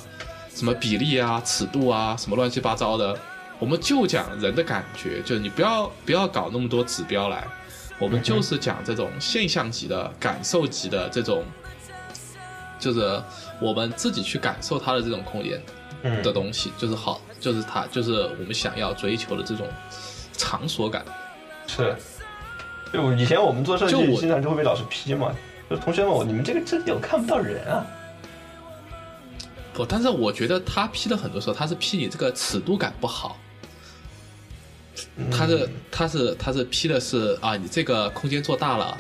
[0.60, 3.18] 什么比例啊、尺度啊，什么乱七八糟的，
[3.60, 7.48] 我们就讲人的感觉，就是你不要不要搞那么多指标来，
[7.98, 11.46] 我们就是讲这种现象级的、感受级的这种，
[12.78, 13.22] 就是
[13.62, 15.62] 我们自己去感受它的这种空间。
[16.02, 19.68] 嗯的东西，就是好，就是它，就是我们想要追求的这种
[20.38, 21.04] 场所感。
[21.68, 21.94] 是，
[22.94, 25.36] 就以前我们做设计就，我经常就会被老师批嘛，
[25.70, 27.86] 就同学们，我你们这个这里我看不到人啊。
[29.80, 33.40] 不，但是我觉得他批的很多时候，他是批你这个尺度感不好，
[35.32, 38.98] 他是他是他是批的是啊，你这个空间做大了。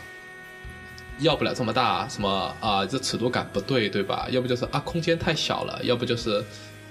[1.20, 2.86] 要不了这么大，什么啊？
[2.86, 4.26] 这尺度感不对，对吧？
[4.32, 6.42] 要不就是啊，空间太小了，要不就是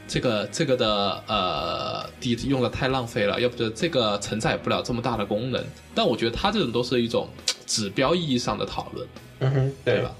[0.06, 5.64] 这个这个的呃地用的太浪费了，要不就是这个承载不了这么大的功能。
[5.94, 7.26] 但我觉得他这种都是一种
[7.64, 9.08] 指标意义上的讨论。
[9.38, 10.14] 嗯哼，对对吧？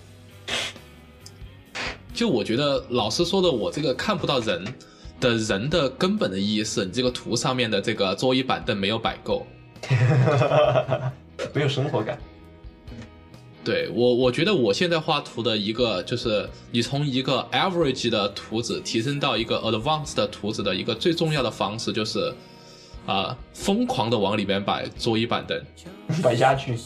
[2.18, 4.64] 就我觉得老师说的，我这个看不到人
[5.20, 9.46] 的人的根本的意义是你这个图上面的这个桌椅板凳没有摆够。
[11.54, 12.18] 没有生活感。
[13.64, 22.34] 对我，我觉得我现在画图的一个就是你从一个 average 的图纸提升到一个 advanced 的图纸的一个最重要的方式就是，
[23.06, 25.56] 啊、疯狂的往里面摆桌椅板凳，
[26.20, 26.76] 摆家具，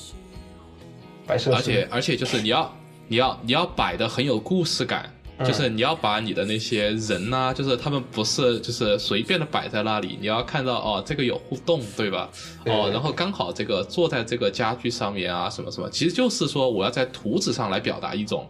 [1.26, 2.76] 摆而且而且就是你要
[3.08, 12.30] 你要你要摆的很有故事感，嗯就是你要把你的那些人呐、就是他们不是就是随便的摆在那里，你要看到哦这个有互动，对吧？
[12.66, 18.48] 哦，然后刚好这个坐在这个家具上面啊，什么什么，其实就是说我要在图纸上来表达一种，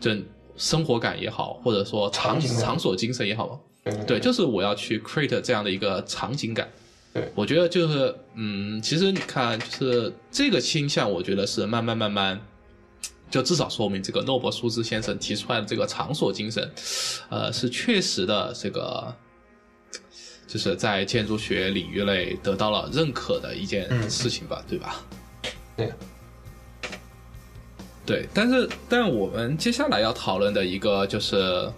[0.00, 0.10] 就
[0.56, 3.60] 生活感也好，或者说场场景场所精神也好。
[3.84, 6.68] 对对，就是我要去 create 这样的一个场景感。
[7.12, 12.40] 对我觉得就是，嗯，其实你看，就是这个倾向，我觉得是慢慢慢慢，
[13.30, 16.70] 就至少说明这个诺伯舒兹先生提出来的这个场所精神，
[17.28, 19.12] 呃，是确实的这个，
[20.46, 25.02] 就是在建筑学领域内得到了认可的一件嗯事情吧，对吧？
[25.76, 25.92] 对，
[28.06, 31.68] 对，但是但我们接下来要讨论的一个就是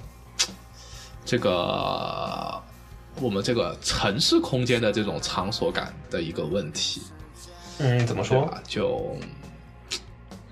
[1.25, 2.63] 这个
[3.21, 7.01] 我们这个城市空间的这种场所感的一个问题，
[7.79, 8.53] 嗯，怎么说？
[8.69, 9.17] 就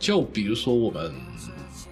[0.05, 1.13] 就比如说我们。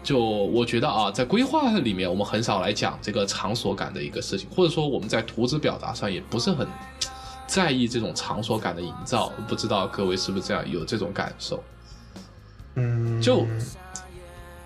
[0.05, 6.67] 就我觉得啊，在规划里面，我们很少来讲这个场所感的一个事情，或者说我们在图纸表达上也不是很
[7.47, 9.33] 在意这种场所感的营造。
[9.37, 11.63] 我不知道各位是不是这样有这种感受？
[12.75, 13.47] 嗯，就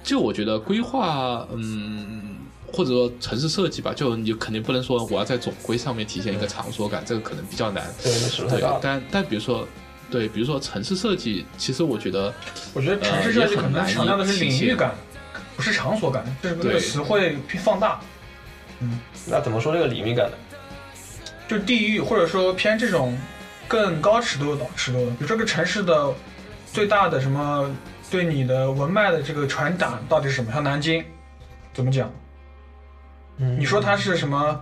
[0.03, 2.37] 就我觉得规划，嗯，
[2.73, 7.85] 或者说城市设计吧，就你肯定不能说我要在总规上面体现一个场所感，这个可能比较难。
[8.03, 8.79] 对，对。
[8.81, 9.69] 但但比如说，
[10.11, 12.33] 对，比如说城市设计，其实我觉得，
[12.73, 14.95] 我觉得城市设计可能强调的是领域感，
[15.57, 18.01] 不是场所感，这个这个词汇偏放大，
[18.81, 20.37] 嗯那怎么说这个领域感呢？
[21.49, 23.17] 就地域或者说偏这种
[23.67, 26.13] 更高尺度的尺度的，比如这个城市的
[26.73, 27.69] 最大的什么
[28.11, 30.53] 对你的文脉的这个传达到底是什么？
[30.53, 31.05] 像南京
[31.75, 32.11] 怎么讲？
[33.39, 34.61] 嗯你说它是什么？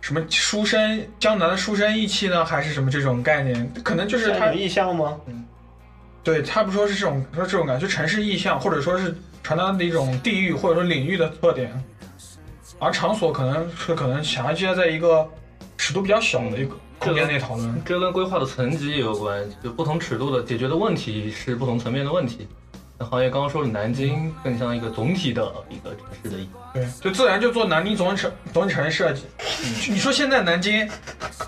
[0.00, 3.72] 什么书生江南的书生意气呢，还是什么这种概念？
[3.82, 5.18] 可能就是他有意向吗？
[5.26, 5.44] 嗯
[6.24, 11.72] 对他不说是这种说这种感觉，就城市意象，或者说是传达的一种地域或者说领域的特点，
[12.78, 15.26] 而场所可能是可能想要接在一个
[15.78, 17.82] 尺度比较小的一个空间内讨论。
[17.82, 22.46] 这跟规划的层级也有关，就不同尺度的解决的问题是不同层面的问题。
[22.98, 29.22] 那行业刚刚说了，南京更像一个总体的一个城市的一对，就自然就做南京总体城总体城市设计。
[29.88, 30.88] 你说现在南京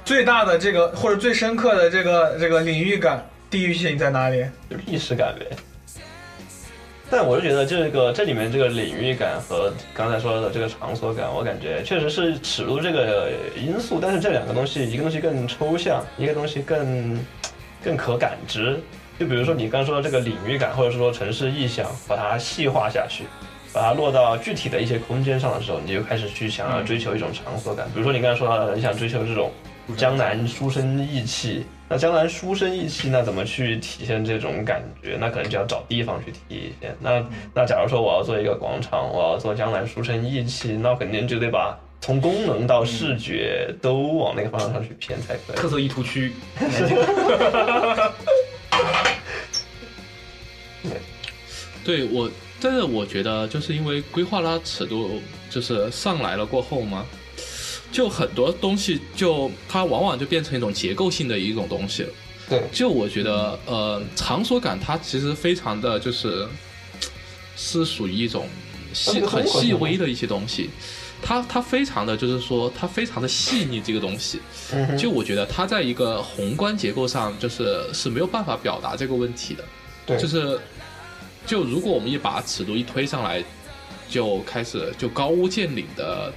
[0.05, 4.45] 最大的这个或者最深刻的这个这个领域感、地域性在哪里？
[4.71, 5.57] 就历史感呗。
[7.11, 17.27] 但我是觉得这个这里面这个领域感和刚才说的这个场所感，我感觉确实是尺度这个因素，但是这两个东西，一个东西更抽象，一个东西更
[17.83, 18.81] 更可感知。
[19.21, 23.25] 就比如说你刚说的这个领域感，或者是说城市意象，把它细化下去，
[23.71, 27.87] 把它落到具体的一些空间上的时候，你就开始去想要追求一种场所感。
[27.93, 29.53] 比如说你刚才说到的，你想追求这种
[29.95, 35.19] 江南书生意气，那江南书生意气，那怎么去体现这种感觉？
[35.21, 36.97] 那可能就要找地方去体现。
[36.99, 37.23] 那
[37.55, 45.57] 那假如说我要做一个广场，我要做江南书生意气，那肯定就得把从功能到视觉都往那个方向上去偏才可以。
[45.57, 46.33] 特色意图区。
[51.85, 57.07] 对我，但是我觉得就是因为规划它尺度就是上来了过后嘛，
[57.91, 62.09] 就很多东西就它往往就变成一种结构性的一种东西了。
[62.49, 66.47] 对，就我觉得，呃，场所感它其实非常的就是
[67.57, 68.47] 是属于一种
[68.93, 70.69] 细很细微的一些东西，
[71.23, 74.41] 它它非常的就是说它非常的细腻这个东西，
[74.99, 79.65] 就我觉得它在一个宏观结构上就是是没有办法表达这个问题的。
[80.07, 80.59] 对，就是，
[81.47, 83.45] 就如果我们一把尺度一推上来，
[84.09, 86.33] 就开始就高屋建瓴的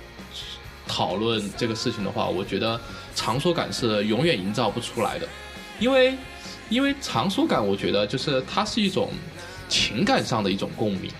[0.88, 2.80] 讨论这个事情的话，我觉得
[3.16, 5.28] 场所感是永远营造不出来的，
[5.80, 6.16] 因为
[6.70, 9.10] 因为场所感，我觉得就是它是一种
[9.70, 11.12] 情感上的一种共鸣。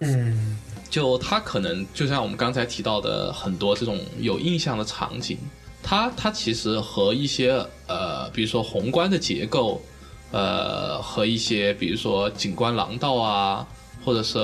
[0.00, 0.58] 嗯，
[0.90, 5.38] 就它可能就像我们刚才提到的很多这种有印象的场景，
[5.82, 9.80] 它它其实和一些呃，比如说宏观的结构，
[10.32, 13.66] 呃，和一些比如说景观廊道啊，
[14.04, 14.38] 或者是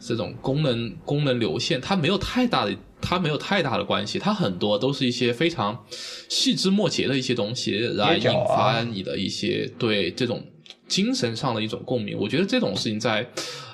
[0.00, 5.84] 这种功能功能流线，它没有太大的它没有太大的关系，它很多都是一些非常
[6.28, 10.42] 细枝末节的一些东西来引发你的一些对这种
[10.88, 12.18] 精神上的一种共鸣。
[12.18, 13.26] 我觉得这种事情在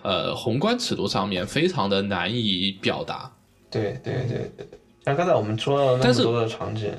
[0.02, 3.30] 呃宏观尺度上面非常的难以表达。
[3.70, 4.66] 对对对对，
[5.04, 6.92] 像刚才我们说了那么多的场景，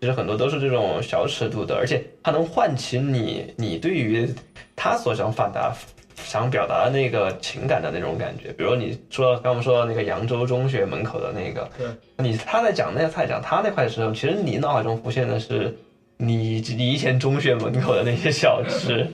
[0.00, 4.28] 其实很多都是这种小尺度的，而且它能唤起你你对于
[4.76, 5.74] 他所想表达、
[6.16, 8.52] 想表达的那个情感的那种感觉。
[8.52, 11.70] 比如你说刚我们说到那个扬州中学门口的那个，
[12.18, 15.74] 你他在讲那个菜讲他那块的时候，其实你脑海中浮现的是
[16.18, 19.06] 你你以前中学门口的那些小吃。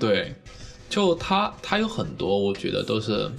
[0.00, 0.34] 对，
[0.88, 3.30] 就它它有很多，我觉得都是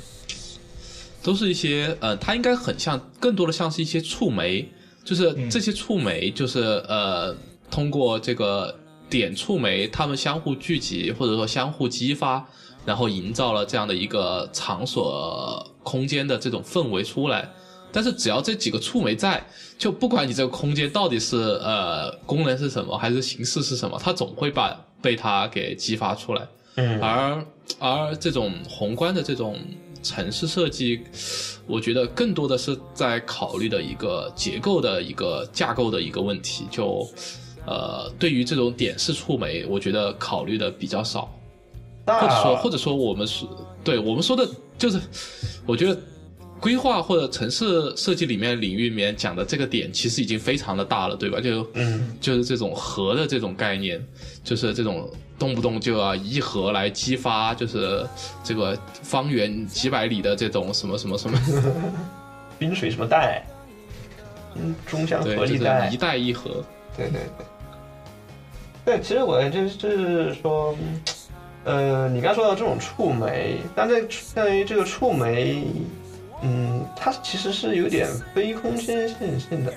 [1.23, 4.69] 都是一些呃，它应该很像，更多的像是一些触媒，
[5.03, 7.35] 就是这些触媒就是呃，
[7.69, 8.73] 通过这个
[9.09, 12.47] 点触媒，它们相互聚集或者说相互激发，
[12.85, 17.49] 然后营造了这样的一个场所空间的这种氛围出来。
[17.93, 19.45] 但是只要这几个触媒在，
[19.77, 26.47] 就不管你这个空间到底是呃功能是什么，还是形式是什么，它总会把被它给激发出来。
[26.75, 27.45] 嗯而
[27.79, 29.57] 而这种宏观的这种
[30.01, 31.01] 城市设计，
[31.67, 36.65] 我觉得更多的是在考虑的一个结构的一个架构的一个问题。
[36.71, 37.07] 就
[37.65, 41.29] 呃，对于这种点式触媒，我觉得考虑的比较少。
[42.07, 43.45] 或者说，或者说我们是
[43.83, 44.99] 对我们说的，就是
[45.67, 45.99] 我觉得
[46.61, 51.41] 规划或者城市设计里面领域里面讲的这个点，其实已经非常的大了，对吧？
[51.41, 53.99] 就嗯，就是这种核的这种概念，
[54.43, 55.09] 就是这种
[55.39, 58.07] 动不动就要一核来激发，就是
[58.43, 61.37] 这个方圆几百里的这种什么什么什么，
[62.59, 63.43] 滨水什么带，
[64.55, 66.63] 嗯，中江对，就是合力带一，带一核。
[66.95, 67.21] 对对
[68.85, 70.77] 对，对，其实我就是就是说，
[71.63, 74.03] 呃，你刚说到这种触媒，但在
[74.35, 75.63] 在于这个触媒，
[76.41, 79.71] 嗯，它其实是有点非空间线性的，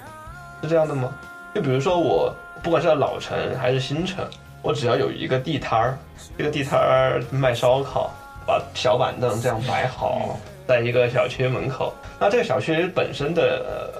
[0.63, 1.13] 是这样的吗？
[1.55, 4.27] 就比如说我不管是在老城还是新城，
[4.63, 5.99] 我只要有一个地摊儿，
[6.37, 8.11] 这个地摊儿卖烧烤，
[8.47, 11.95] 把小板凳这样摆好，在一个小区门口。
[12.19, 13.43] 那这个小区本身的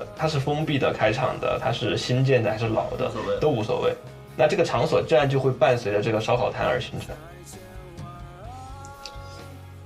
[0.01, 3.11] 呃，它是封闭的、开场的，它是新建的还是老的
[3.41, 3.95] 都无所谓。
[4.37, 7.15] 那这个场所自然就会伴随着这个烧烤摊而形成。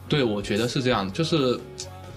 [0.09, 1.59] 对，我觉得是这样，就是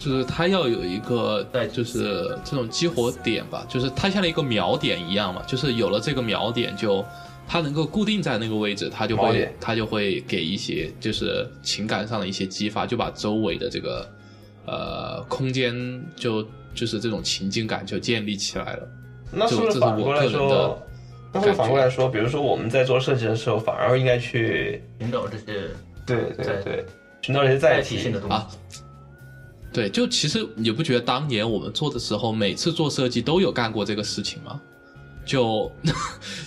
[0.04, 7.06] 就是它要有一个在，就是这种激活点吧，就是它像一个锚点一样嘛，就是有了这个锚点就。
[7.47, 14.10] 它能够固定在那个位置，它就会它就会给一些就是情感上的一些激发，就把周围的这个
[14.66, 15.76] 呃空间
[16.16, 18.88] 就就是这种情境感就建立起来了。
[19.34, 20.88] 那是不这是我是反过来个人的说？
[21.34, 22.08] 那是不是反过来说？
[22.08, 25.68] 比如说我们在做设计的时候，反而应该去寻找这些
[26.06, 26.86] 对对对
[27.22, 28.34] 寻找这些载体载体性的东西。
[28.34, 28.47] 啊
[29.74, 34.59] 对，就其实你不觉得当年我们做的时候，每次做设计都有干过这个事情吗？
[35.26, 35.72] 就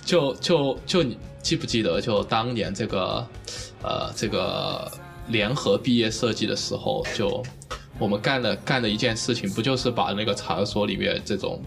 [0.05, 2.01] 就就就你记不记得？
[2.01, 3.27] 就当年这个
[3.83, 4.91] 呃这个
[5.29, 7.43] 联合毕业设计的时候，就
[7.99, 11.63] 我们干了干的一件事情，不就是把那个场所里面这种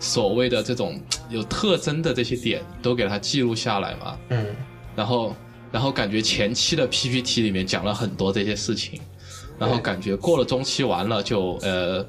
[0.00, 4.18] 所谓的这种有特征的这些点都给它记录下来吗？
[4.30, 4.46] 嗯，
[4.96, 5.36] 然后
[5.70, 8.98] 然后感觉前期的 PPT 里面讲了很多这些事情，
[9.60, 12.04] 然后感觉过了中期完了就呃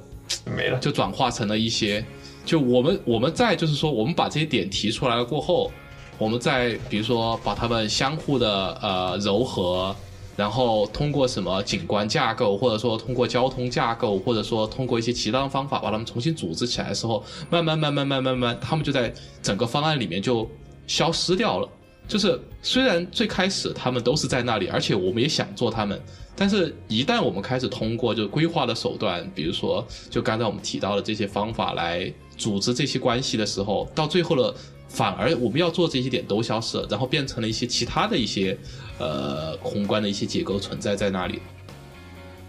[0.45, 0.79] 没了。
[0.79, 2.03] 就转化成了一些，
[2.43, 5.71] 就我们我们在就是说我们把这些点提出来了过后，
[6.17, 9.95] 我们再比如说把它们相互的呃柔和。
[10.37, 20.49] 然后通过什么景观架构，或者说通过交通架构，或者说通过一些其他的方法，把它们重新组织起来的时候，慢慢慢慢慢慢慢，他们就在整个方案里面就
[20.87, 21.67] 消失掉了。
[22.07, 26.01] 就是虽然最开始他们都是在那里，而且我们也想做他们，
[26.36, 34.55] 但是一旦我们开始通过就规划的手段，比如说就刚才我们提到的这些方法来组织这些关系的时候，到最后了，
[34.88, 38.57] 反而我们要做这些点都消失了，然后变成了一些其他的一些
[38.97, 41.39] 呃宏观的一些结构存在在那里。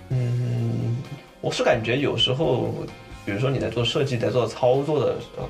[0.09, 0.97] 嗯，
[1.41, 2.72] 我是感觉有时候，
[3.26, 5.49] 比如说你在做设计、在做操作的时候，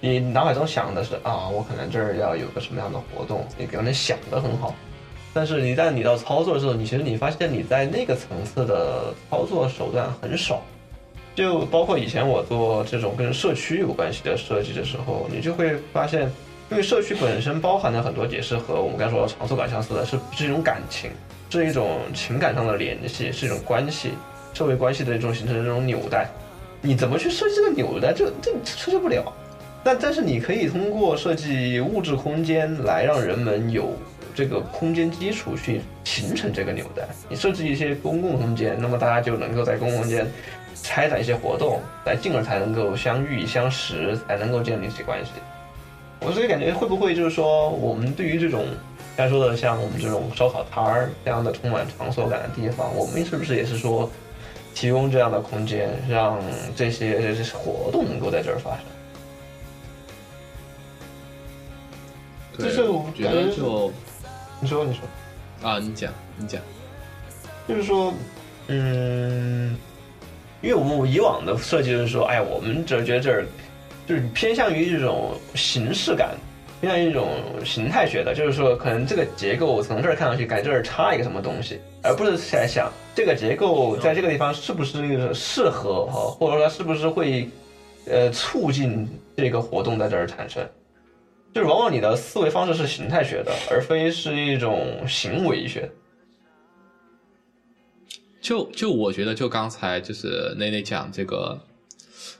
[0.00, 4.74] 你脑海中想的是啊，我可能这儿要有个什么样的活动，你可能想的很好，
[5.38, 10.60] 但是一旦你到操作的时候，你其实你发现你在那个层次的操作手段很少。
[11.36, 16.22] 就包括以前我做这种跟社区有关系的设计的时候，你就会发现，
[16.72, 21.08] 因为社区本身包含的很多也是和我们刚才说的场所感相似的，是是一种感情，
[21.50, 24.10] 是一种情感上的联系，是一种关系，
[24.52, 26.28] 社会关系的一种形成的这种纽带。
[26.82, 28.12] 你怎么去设计这个纽带？
[28.12, 29.32] 这这设计不了。
[29.84, 33.92] 但但是你可以通过设计物质空间来让人们有
[34.38, 37.08] 这个空间基础去形成这个纽带。
[37.28, 40.24] 你设置一些公共空间，那么大家就能够在公共空间
[40.84, 45.32] 开展一些活动，来进而才能够相遇相识，才能够建立起关系。
[46.20, 48.64] 我所以感觉会不会就是说，我们对于这种
[49.16, 54.08] 刚才说的像我们这种烧烤摊儿这样的充满场所感的地方，我们是不是也是说
[54.72, 56.38] 提供这样的空间，让
[56.76, 58.80] 这些这些活动能够在这儿发生？
[62.56, 63.92] 就是我我觉感觉得就
[64.60, 65.02] 你说，你说。
[65.68, 66.60] 啊，你讲你讲，
[67.66, 68.14] 就是说，
[68.68, 69.76] 嗯，
[70.62, 73.44] 因为我们以往的设计就是说，哎，我们只觉得这儿
[74.06, 76.36] 就是偏向于这种形式感，
[76.80, 77.28] 偏向于一种
[77.64, 87.48] 形态学的，就是说，可能这个结构从这儿看上去，感觉这儿插一个什么东西，而不是在想这个结构在这个地方是不是那个适合哈，或者说它是不是会
[88.06, 90.64] 呃促进这个活动在这儿产生。
[91.54, 95.90] 就是往往你的思维方式是形态学的，而非是一种行为学。
[98.40, 101.58] 就就我觉得，就刚才就是内内讲这个，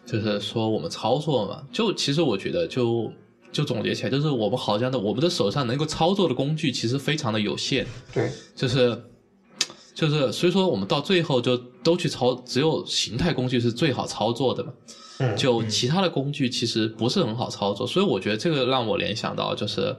[0.06, 3.12] 就是说我们操作嘛，就其实我觉得就
[3.50, 7.84] 就总结起来，就是我们好像的我们的手上能够操作的工具其实非常的有限，
[8.14, 9.02] 对，就是
[9.92, 14.72] 就是所以说我们到最后就都去操，只有形态工具是最好操作的嘛。
[15.21, 19.95] 嗯，就其他的工具其实不是很好操作，所以我觉得这个让我联想到就是，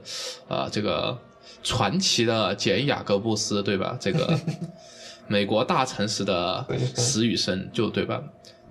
[0.47, 1.17] 呃，这个
[1.61, 3.97] 传奇的简·雅各布斯，对吧？
[3.99, 4.39] 这个
[5.27, 6.65] 美国大城市的
[6.95, 8.23] 死与生，就对吧？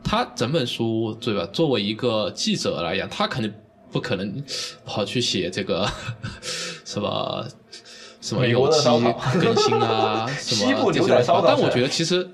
[0.03, 1.47] 他整本书对吧？
[1.53, 3.53] 作为一个记者来讲，他肯定
[3.93, 4.43] 不可能
[4.87, 5.87] 跑去写这个
[6.87, 7.47] 什么
[8.23, 11.45] 什么美国有机的烧烤更新啊， 什么这些乱七八糟。
[11.47, 12.27] 但我觉得其实。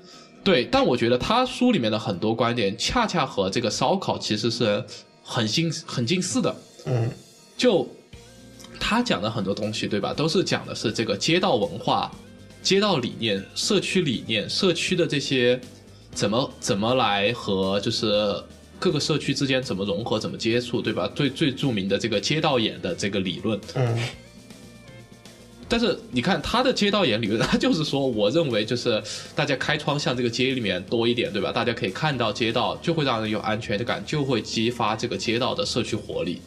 [0.45, 4.81] 对，但我觉得他书里面的很多观点，恰恰和这个烧烤其实是
[5.23, 6.55] 很近很近似的。
[6.85, 7.09] 嗯，
[7.57, 7.89] 就
[8.79, 10.13] 他讲的很多东西，对吧？
[10.13, 12.11] 都是讲的是这个街道文化、
[12.61, 15.59] 街道理念、社区理念、社区的这些
[16.13, 18.35] 怎么怎么来和就是
[18.77, 21.09] 各个社区之间怎么融合、怎么接触，对吧？
[21.15, 23.97] 最最著名的这个街道眼的这个理论，嗯，
[25.67, 29.01] 但是你看他的街道眼理论， 他就是说，我认为就是
[29.35, 31.51] 大家开窗向这个街里面多一点，对吧？
[31.51, 36.41] 大家可以看到街道，就会让人有安全感，就会激发这个街道的社区活力。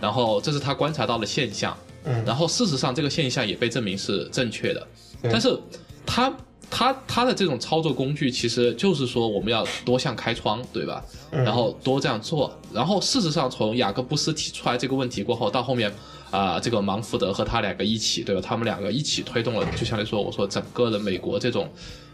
[0.00, 1.76] 然后这是他观察到的现象。
[2.04, 4.86] 嗯然后事实上这个现象也被证明是正确的。
[5.22, 5.58] 对但是
[6.04, 6.32] 他
[6.70, 11.02] 他他的这种操作工具，其实就是说我们要多向开窗，对吧？
[11.30, 12.52] 然后多这样做。
[12.72, 15.92] 然后事实上，从雅各布斯提出来这个问题过后，到后面
[16.36, 18.40] 啊、这个芒福德和他两个一起，对吧？
[18.40, 21.70] 他们两个一起推动了，就相当于说，我说整个的美国这种。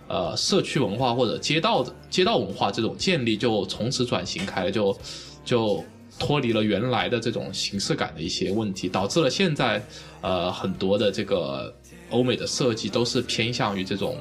[0.08, 4.98] 呃，社区文化或者街道的街道文化这种建立，就从此转型开了，就
[5.42, 5.82] 就
[6.18, 9.82] 脱离了原来的这种形式感的一些问题，导致了现在
[10.20, 11.74] 呃很多的这个
[12.10, 14.18] 欧美的设计都是偏向于这种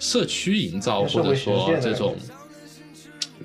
[0.00, 2.16] 社区营造，或者说这种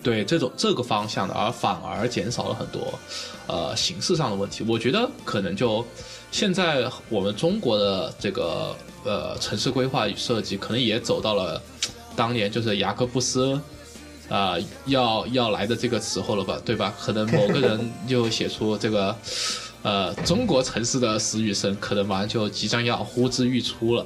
[0.06, 2.94] 对这种这个方向的，而反而减少了很多
[3.48, 4.64] 呃形式上的问题。
[4.68, 5.84] 我觉得可能就
[6.30, 11.60] 现在我们中国的这个呃城市规划与设计，可能也走到了
[12.16, 13.60] 当年就是雅各布斯。
[14.28, 14.56] 啊、
[14.88, 16.92] 要要来的这个时候了吧，对吧？
[17.00, 19.16] 可能某个人就写出这个，
[19.86, 24.04] 呃，中国城市的死与生，可能马上就即将要呼之欲出了。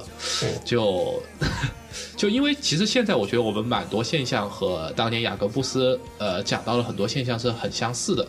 [0.62, 1.22] 就
[2.18, 8.28] 就因为其实现在我觉得我们蛮多现象和当年雅各布斯呃讲到了很多现象是很相似的，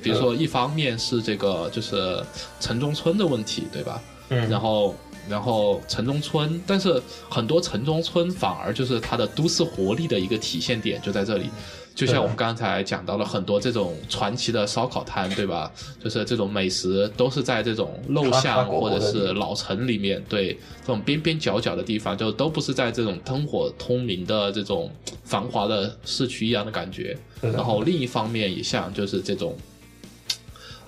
[0.00, 2.22] 比如说一方面是这个就是
[2.60, 4.00] 城中村的问题，对吧？
[4.28, 4.94] 嗯然后
[5.28, 11.50] 然后城中村，但是很多城中村反而就是它的都市活力的一个体现点就在这里。
[11.94, 15.70] 就像我们刚才讲到了很多这种传奇的烧烤摊，对吧？
[16.02, 24.90] 就是这种美食都是在这种陋巷或者是老城里面，对这种边边角角的地方，就都不是在这种灯火通明的这种
[25.22, 27.16] 繁华的市区一样的感觉。
[27.40, 29.54] 然后另一方面也像就是这种，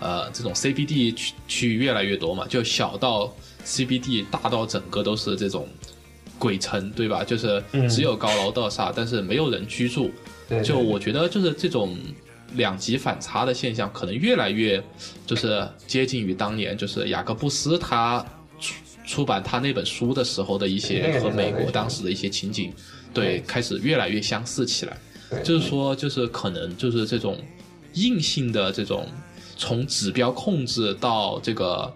[0.01, 3.31] 呃，这种 CBD 区区域越来越多嘛，就小到
[3.65, 5.69] CBD，大到整个都是这种
[6.39, 7.23] 鬼城，对吧？
[7.23, 10.11] 就是嗯只有高楼大厦，但是没有人居住。
[10.49, 11.97] 对就我觉得就是这种
[12.55, 14.83] 两极反差的现象，可能越来越
[15.27, 18.25] 就是接近于当年就是雅各布斯他
[18.59, 18.75] 出
[19.07, 22.73] 出版他那本书的时候的一些和美国当时的一些情景，
[23.13, 24.97] 对，开始越来越相似起来。
[25.43, 27.37] 就是说，就是可能就是这种
[27.95, 29.09] 硬性的这种
[29.57, 31.93] 从指标控制到这个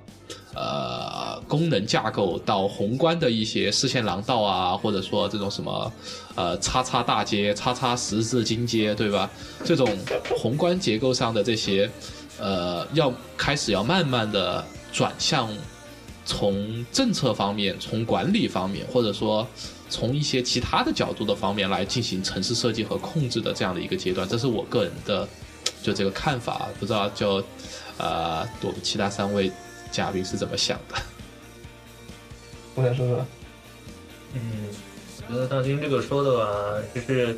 [0.55, 1.08] 呃
[1.49, 5.93] 功能架构到宏观的一些视线廊道啊，或者说这种什么
[6.37, 9.29] 呃叉叉大街、叉叉十字金街，对吧？
[9.65, 9.89] 这种
[10.37, 11.91] 宏观结构上的这些
[12.39, 15.49] 呃，要开始要慢慢的转向
[16.27, 19.47] 从政策方面、从管理方面，或者说
[19.89, 25.27] 从一些其他的角度的方面来进行城市设计和控制的这样的一个阶段，这是我个人的
[25.83, 26.69] 就这个看法。
[26.79, 27.43] 不知道就
[27.97, 29.51] 呃我们其他三位
[29.91, 30.95] 嘉宾是怎么想的？
[32.79, 33.27] 我想说说，
[34.35, 34.41] 嗯，
[35.27, 37.37] 我觉得大金这个说的吧，就是，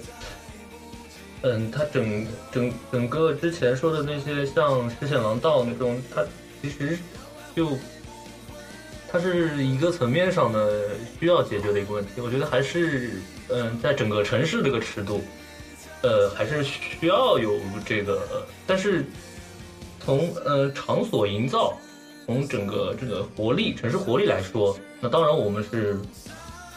[1.41, 6.23] 嗯，他整整整个之前说的那些像视线廊道那种，它
[6.61, 6.99] 其实
[7.57, 7.71] 就
[9.11, 12.21] 它是一个层面上的需要解决的一个问题。
[12.21, 13.13] 我觉得还是，
[13.49, 15.23] 嗯，在整个城市这个尺度，
[16.03, 19.07] 呃，还是需要有这个，但是
[20.05, 21.79] 从呃场所营造，
[22.31, 25.99] 从整个这个活力、城市活力来说，那当然我们是，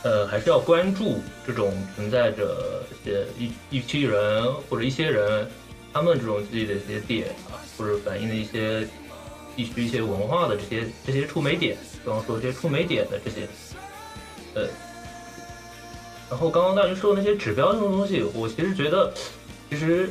[0.01, 5.47] 呃，还是要关注这种存在着一些一一批人或者一些人，
[5.93, 8.87] 他们这种自己的一些点啊，或者反映的一些
[9.55, 13.47] 地区一些文化的这些这些触媒点，比方说这些触媒点的这些，
[14.55, 14.67] 呃，
[16.31, 19.13] 然后刚刚大军说的那些指标这种东西，我其实觉得，
[19.69, 20.09] 其实，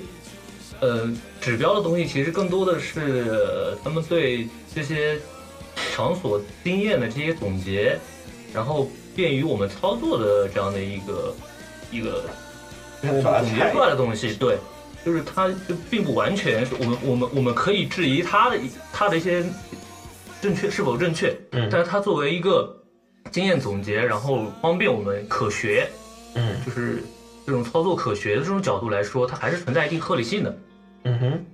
[0.78, 5.18] 呃，指标的东西其实更多的是、他们对这些
[5.92, 7.98] 场所经验的这些总结，
[8.52, 11.34] 然后便于我们操作的这样的一个
[11.90, 12.24] 一个
[13.22, 14.56] 把它拆总结出来的东西，对，
[15.04, 19.44] 就是它就并不完全是我们我们我们可以质疑它的一它的一些
[20.40, 22.74] 正确是否正确，嗯但是它作为一个
[23.30, 25.88] 经验总结，然后方便我们可学，
[26.34, 27.02] 嗯就是
[27.46, 30.58] 这种操作可学的这种角度来说，它还是存在一定合理性的。
[31.04, 31.44] 嗯哼，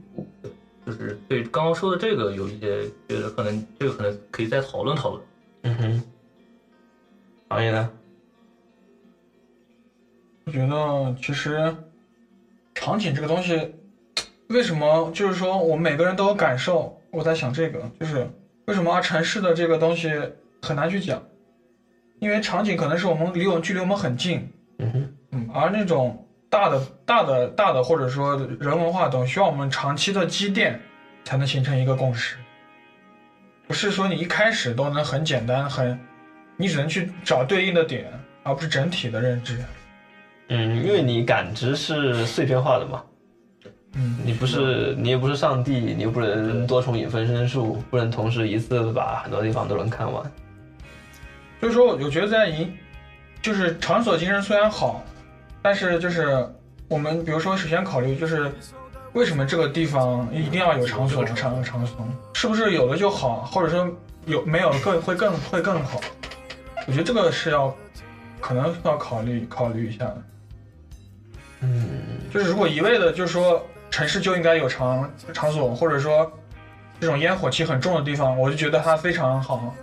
[0.89, 5.23] 就是对刚刚说的这个有一些觉得可能这个可能可以再讨论讨论。
[5.65, 6.03] 嗯哼，
[7.51, 7.91] 行业呢？
[10.45, 11.71] 我觉得其实
[12.75, 13.71] 场景这个东西，
[14.47, 16.99] 为什么就是说我们每个人都有感受？
[17.11, 18.27] 我在想这个，就是
[18.65, 20.09] 为什么城市的这个东西
[20.63, 21.23] 很难去讲？
[22.19, 30.81] 因为场景可能是我们离我们距离我们很近，嗯哼，嗯，而那种大的、大的、大的，或者说人文化等，需要我们长期的积淀
[31.25, 32.37] 才能形成一个共识。
[33.67, 35.99] 不是说你一开始都能很简单，很，
[36.57, 38.11] 你只能去找对应的点，
[38.43, 39.59] 而不是整体的认知。
[40.49, 43.05] 嗯，因为你感知是碎片化的嘛，
[43.93, 50.25] 嗯，你不是你也不是上帝，你又不能多重影分身术，不能同时一次把很多地方都能看完。
[51.61, 52.75] 所以说，我觉得在营
[53.43, 55.05] 就是场所精神虽然好，
[55.69, 56.49] 但是就是
[56.89, 58.51] 我们比如说首先考虑就是
[59.13, 63.87] 为什么这个地方一定要有场所场场所，是不是有了就好，或者说
[64.25, 66.01] 有没有更会更会更好？
[66.87, 67.77] 我觉得这个是要
[68.41, 70.23] 可能要考虑考虑一下的。
[71.61, 71.87] 嗯，
[72.33, 76.33] 就是如果一味的就是说城市就应该有场场所，或者说
[76.99, 79.75] 这种烟火气很重的地方，我就觉得它非常好。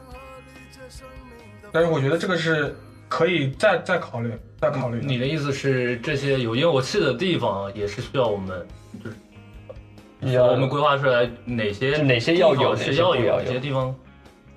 [1.71, 2.75] 但是我觉得这个是
[3.07, 4.99] 可以再再考虑再考虑。
[5.03, 8.65] 你的意思是这些有烟火气的地方也是需要我们，
[9.03, 13.95] 就是要我们规划出来哪些哪些要有哪些要有哪些地方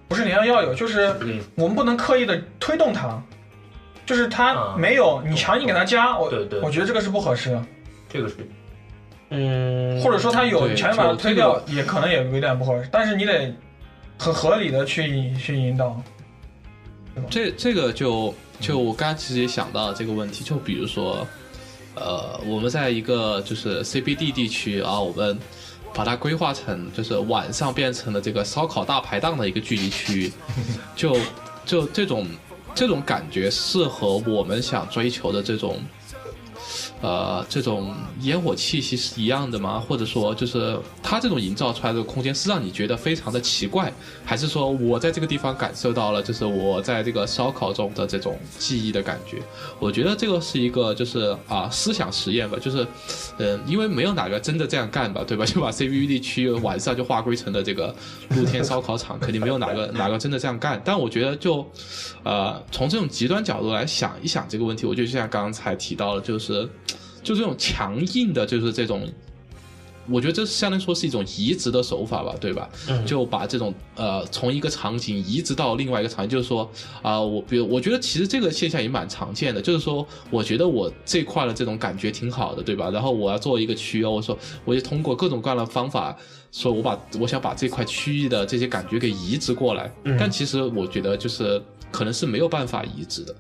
[0.09, 1.15] 不是你要要有，就是。
[1.55, 3.23] 我们不能刻意的推动它，
[4.07, 7.63] 就是它啊没有，你强行给它加，我对对我觉得这个是不合适的。
[8.09, 8.37] 这个是
[9.29, 12.89] 嗯，或者说它有，强行把它推掉，也可能也有一点不合适。
[12.91, 13.55] 但是你得
[14.19, 16.01] 很合理的去引去引导。
[17.31, 21.27] 这这个就就我刚才其实也想到这个问题，就比如说，
[21.95, 25.39] 呃，我们在一个就是 CBD 地区啊，我们
[25.95, 30.33] 把它规划成就是晚上变成了这个烧烤大排档的一个聚集区，
[30.97, 31.17] 就
[31.65, 32.27] 就这种
[32.75, 35.81] 这种感觉适合我们想追求的这种。
[37.01, 39.79] 呃，这种烟火气息是一样的吗？
[39.79, 43.93] 或者说，就是它这种营造出来的空间是让你觉得非常的奇怪，
[44.25, 49.39] 还是说我在这个地方感受到了，就是我在这个烧烤中的这种记忆的感觉？
[49.79, 52.87] 我觉得这个是一个就是啊思想实验吧，就是
[53.39, 55.45] 嗯、因为没有哪个真的这样干吧，对吧？
[55.47, 57.95] 就把 CBD 区晚上就划归成了这个
[58.31, 60.83] 露天烧烤场，肯定没有哪个 哪个真的这样干。
[60.85, 61.65] 但我觉得就
[62.25, 66.69] 呃从这种极端角度来想一想这个问题，我就像刚才提到了，就是
[67.23, 69.09] 就这种强硬的，就是这种。
[70.11, 72.67] 我觉得这相当于说是一种移植的手法吧，对吧？
[72.89, 76.67] 嗯就把这种呃从一个场景移植到另外一个场景，就是说
[77.03, 82.89] 啊、我比如我觉得其实这个现象也蛮常见的，就是说我觉得我这块的这种感觉挺好的，对吧？
[82.89, 86.17] 然后我要做一个区哦，我说我就通过各种各样的方法，
[86.53, 91.63] 说我把我想把这块区域的这些感觉给移植过来，嗯但其实我觉得就是
[91.93, 93.37] 可能是没有办法移植的，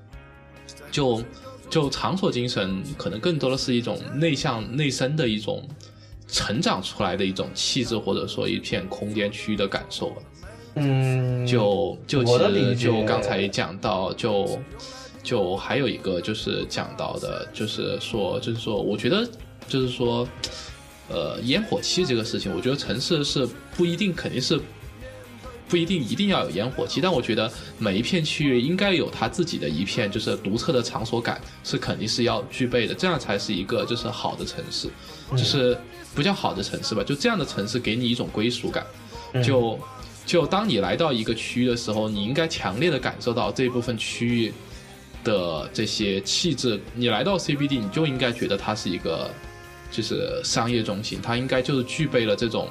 [0.90, 1.22] 就
[1.70, 5.66] 就场所精神可能更多的是一种内向内生的一种
[6.26, 10.22] 成长出来的一种气质，或者说一片空间区域的感受吧。
[10.76, 14.58] 嗯，就就其实就刚才也讲到，就
[15.22, 19.28] 就还有一个就是讲到的，就是说就是说，我觉得
[19.66, 20.28] 就是说，
[21.08, 23.46] 呃，烟火气这个事情，我觉得城市是
[23.76, 24.60] 不一定肯定是。
[25.68, 34.88] 不一定一定要有烟火气，但我觉得每一片区域应该有它自己的一片就是独特的场所感，是肯定是要具备的，这样才是一个就是好的城市，
[35.32, 35.76] 就是
[36.14, 38.86] 不叫好的城市吧，就这样的城市给你一种归属感，
[39.44, 39.78] 就
[40.24, 44.52] 就当你来到一个区域的时候，你应该强烈的感受到这部分区域
[45.24, 46.80] 的这些气质。
[46.94, 49.30] 你来到 CBD，你就应该觉得它是一个
[49.90, 52.68] 就是商业中心，它应该就是具备了这种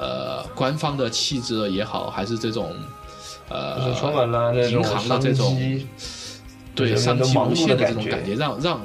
[0.00, 2.74] 呃官方的气质也好，还是这种
[3.50, 5.80] 呃就是充满了那种银行的这种，
[6.74, 8.80] 对商机无限的这种感觉，让让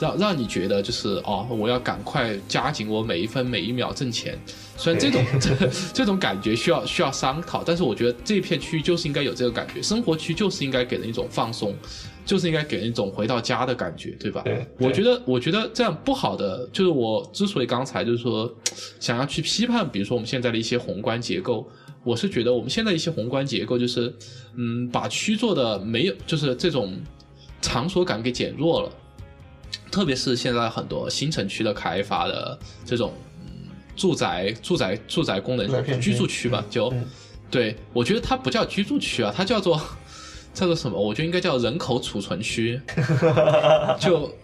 [0.00, 4.36] 让让你觉得就是哦，我要赶快加紧我每一分每一秒挣钱。
[4.76, 11.74] 虽然这种这这种感觉需要需要商讨，但是我觉得这片区域就是应该有这个感觉，生活区就是应该给人一种放松，
[12.28, 14.42] 就是应该给人一种回到家的感觉，对吧？
[14.44, 18.54] 对我觉得我觉得这样不好的，就是我之所以刚才就是说
[19.00, 21.66] 想要去批判，比如说我们现在的一些宏观结构。
[22.04, 24.14] 我是觉得我们现在一些宏观结构就是，
[24.54, 26.96] 嗯，把区做的没有，就是这种
[27.60, 28.90] 场所感给减弱了。
[29.90, 37.04] 特别是现在很多新城区的开发的这种、嗯、住宅、住宅、住宅功能居住区吧，就、嗯
[37.50, 39.80] 对我觉得它不叫居住区啊，它叫做
[40.58, 41.00] 叫做什么？
[41.00, 42.80] 我觉得应该叫人口储存区。
[44.00, 44.34] 就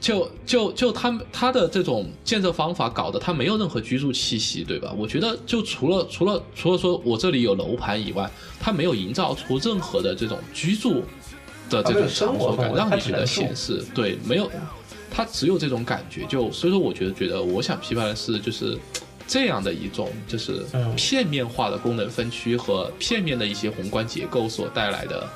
[0.00, 4.92] 就就就他他的这种建设方法搞得他没有任何居住气息，对吧？
[4.96, 8.28] 我觉得就除了除了除了说我这里有楼盘以外，
[8.58, 11.02] 他没有营造出任何的这种居住
[11.70, 14.50] 的这种场所感，让你觉得显示对没有，
[15.10, 16.26] 他只有这种感觉。
[16.26, 18.76] 就所以说，我觉得觉得我想批判的是就是。
[19.26, 25.28] 这样的一种就是嗯片面化的功能分区和片面的一些宏观结构所带来的，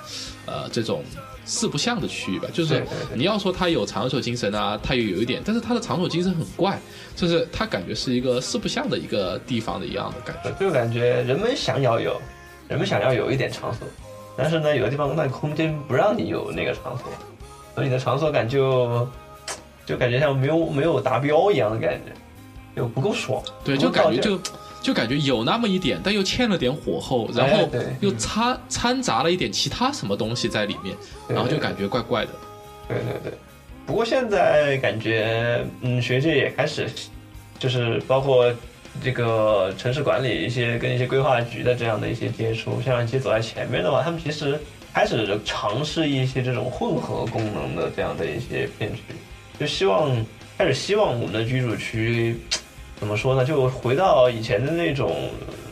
[0.47, 1.03] 呃，这种
[1.45, 2.49] 四不像的区域吧。
[2.53, 2.84] 就是
[3.14, 6.78] 你要说它有长手精神啊，它也有一点，但是它的长手精神很怪，
[7.16, 10.51] 就是它感觉是一个四不像的一个地方的一样的感觉。
[10.61, 12.20] 就感觉人们想要有，
[12.68, 13.86] 人们想要有一点场所，
[14.36, 17.07] 但是呢，有的地方那空间不让你有那个场所，
[17.74, 19.09] 所以你的场所感就
[19.84, 22.12] 就感觉像没有没有达标一样的感觉，
[22.76, 23.42] 就不够爽。
[23.64, 24.40] 对，就感觉就
[24.82, 27.68] 就感觉有那么一点，但又欠了点火候，然后
[28.00, 30.96] 又掺掺杂了一点其他什么东西在里面，
[31.28, 32.30] 然后就感觉怪怪的。
[32.88, 33.32] 对对对，
[33.86, 36.88] 不过现在感觉，嗯，学界也开始，
[37.58, 38.52] 就是包括
[39.04, 44.58] 这个城市管理一些跟一些规划局的这样的一些接触，像一些走在前面的话，他们其实
[44.92, 49.02] 开始尝试一些这种混合功能的这样的一些片区，
[49.58, 50.10] 就希望
[50.61, 52.36] 开始希望我们的居住区
[52.96, 55.30] 怎么说呢，就回到以前的那种，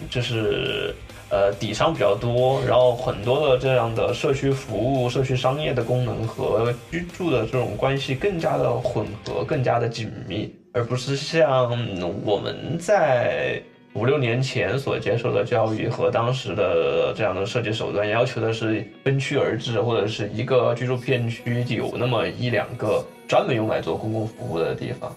[0.08, 0.94] 就是。
[1.30, 11.70] 呃，底商比较多，然后很多的这样的社区服务、社区商业的功能和居住的这种关系更加的混合、更加的紧密，而不是像
[12.24, 13.62] 我们在
[13.94, 25.14] 五六年前所接受的教育和当时的这样的设计手段要求的是分区而治，或者是一个居住片区有那么一两个专门用来做公共服务的地方。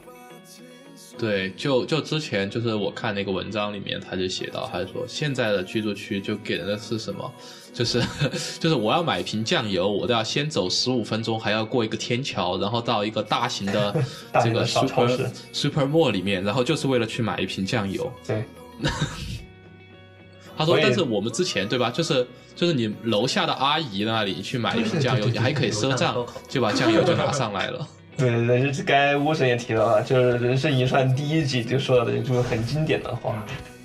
[1.20, 7.32] 对，就就之前就是我看那个文章里面，他就写到，他就说现在的居住区就给人的是什么，
[7.72, 8.02] 就是
[8.60, 13.96] 就是我要买一瓶酱油，我都要先走十五分钟，还要过一个天桥，然后到一个大型的
[14.44, 15.08] 这个 super
[15.52, 18.12] super mall 里面，然后就是为了去买一瓶酱油。
[18.26, 18.44] 对，
[20.58, 27.88] 他说但是我们之前对吧，就是就是你楼下的阿姨那里去买一瓶酱油，你还可以赊账，就把酱油就拿上来了。
[28.18, 33.44] 对 对对，就是刚才巫神也提到了，就是《人生一串》第一集就说到的就是很经典的话，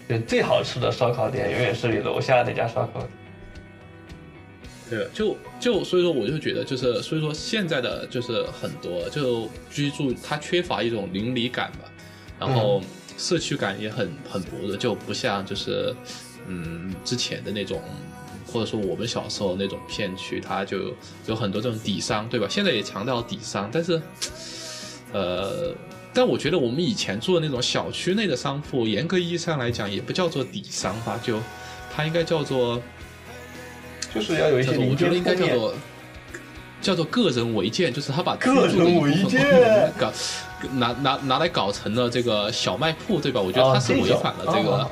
[0.08, 3.08] 就最好吃的烧烤店永远是你楼下那家烧烤店。
[4.88, 11.90] 对，就就所以说，我就觉得就是所以说现在的就是很多就居住它缺乏一种邻里感吧，
[12.38, 12.82] 然后
[13.16, 15.94] 社区感也很很薄弱，就不像就是
[16.46, 17.82] 嗯之前的那种。
[18.48, 20.94] 或者说我们小时候那种片区，它就
[21.26, 22.46] 有很多这种底商，对吧？
[22.48, 24.00] 现在也强调底商，但是，
[25.12, 25.74] 呃，
[26.14, 31.40] 但我觉得我们以前住的那种小区内的商铺，严格意义上来讲，也不叫做底商吧，就
[31.94, 32.80] 它应该叫做
[34.14, 35.74] 就是要有一些我觉得应该叫做
[36.80, 40.10] 叫做个人违建，就是他把个人违建搞
[40.72, 43.40] 拿拿拿来搞成了这个小卖铺，对吧？
[43.40, 44.70] 我觉得他是违反了这个。
[44.78, 44.90] 哦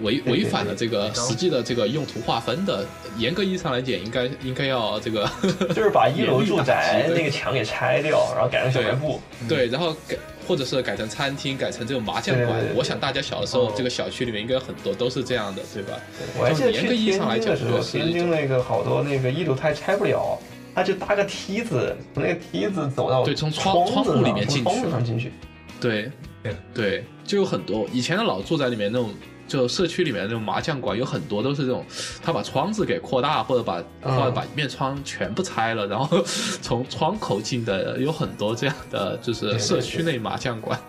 [0.00, 2.84] 违违反了这个实际的这个用途划分的，
[3.18, 5.30] 严格意义上来讲，应该应该要这个
[5.68, 9.20] 就是把一楼住宅那个墙给拆掉，然后改成小卖部。
[9.48, 10.16] 对，然后改
[10.48, 12.68] 或者是改成餐厅，改成这种麻将馆对对对。
[12.70, 15.92] 对我想大家小的时候，这个小区里面应该有很多都是这样的，对吧？
[16.36, 20.36] 我还记得就严格去天意义上来讲，津的时候，就是一种天津那个好多那个一楼它还拆不了，
[20.74, 25.32] 他就搭个梯子，从那个梯子走到对从窗窗户里面进去从窗户上进去。
[25.80, 26.10] 对
[26.42, 29.10] 对对，就有很多以前的老住宅里面那种。
[29.48, 31.84] 就社区里面的那种麻将馆有很多都是这种，
[32.22, 36.22] 他把窗子给扩大，或者把、嗯或者把一面窗全部拆了，然后
[36.62, 40.80] 从窗口进的有很多这样的，就是社区内麻将馆。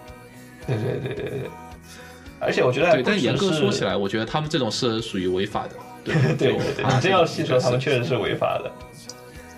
[0.66, 1.50] 对对对对对。
[2.40, 5.72] 而且我觉得对，但严格说起来，我觉得他们这种是属于违法的。
[6.06, 8.72] 对对对就对，他你真要细说，他们确确实是违法的。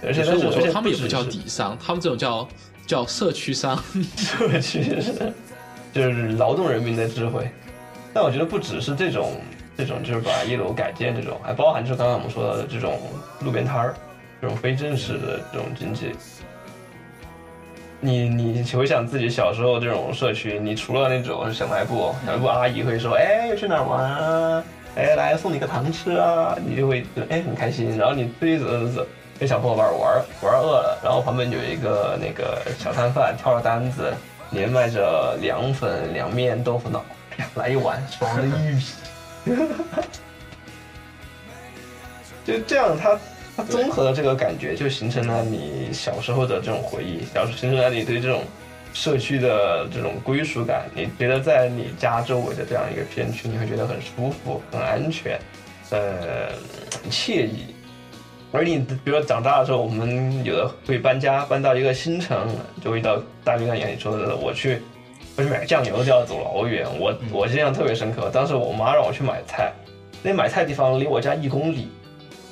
[0.03, 2.47] 而且所以我说他们也不叫底商，他们这种叫
[2.85, 3.75] 叫社区商。
[4.15, 5.33] 社区是
[5.93, 7.49] 就是劳动人民的智慧。
[8.13, 9.31] 但我觉得不只是这种
[9.77, 12.99] 这种就是把一楼改建这种，还包含就是刚刚我们说到的这种
[13.41, 13.95] 路边摊儿，
[14.41, 16.11] 这种非正式的这种经济。
[17.99, 24.63] 你你回想自己小时候这种社区，你除了那种小卖部，小卖部阿姨会说，哎，要去哪儿玩啊？
[24.95, 27.97] 哎，来送你个糖吃啊，你就会哎很开心。
[27.97, 29.07] 然后你自己走走走，
[29.38, 34.13] 跟小伙伴玩玩饿了，然后旁边有一个那个小摊贩挑着担子，
[34.51, 37.03] 连卖着凉粉、凉面、豆腐脑，
[37.55, 38.86] 来一碗爽的一批。
[42.45, 43.19] 就这样，它
[43.57, 48.43] 它综合的这个感觉，就形成了你小时候的这种回忆，小时候形成了你对这种
[48.93, 50.86] 社区的这种归属感。
[50.95, 55.38] 你觉得在你家周围的这样一个片区，你会觉得很舒服、很安全，
[55.89, 56.53] 呃，
[57.11, 57.74] 惬意。
[58.55, 62.47] 而你比如说长大的时候，我们有的会搬家，搬到一个新城，
[62.83, 64.81] 就会到大兵刚眼里说的，我去
[65.35, 66.87] 我去买个酱油就要走老远。
[66.99, 69.73] 我我印象特别深刻，当时我妈让我去买菜，
[70.23, 71.89] 那买菜地方离我家一公里，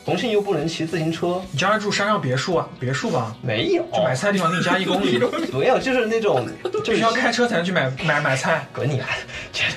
[0.05, 2.67] 重庆又不能骑自行车，你家住山上别墅啊？
[2.79, 3.33] 别墅吧？
[3.41, 5.17] 没有就买菜地方离你家一公里，
[5.53, 8.67] 没有，就是那种就是必须要开车才能去买买买菜。
[8.75, 9.07] 滚你啊！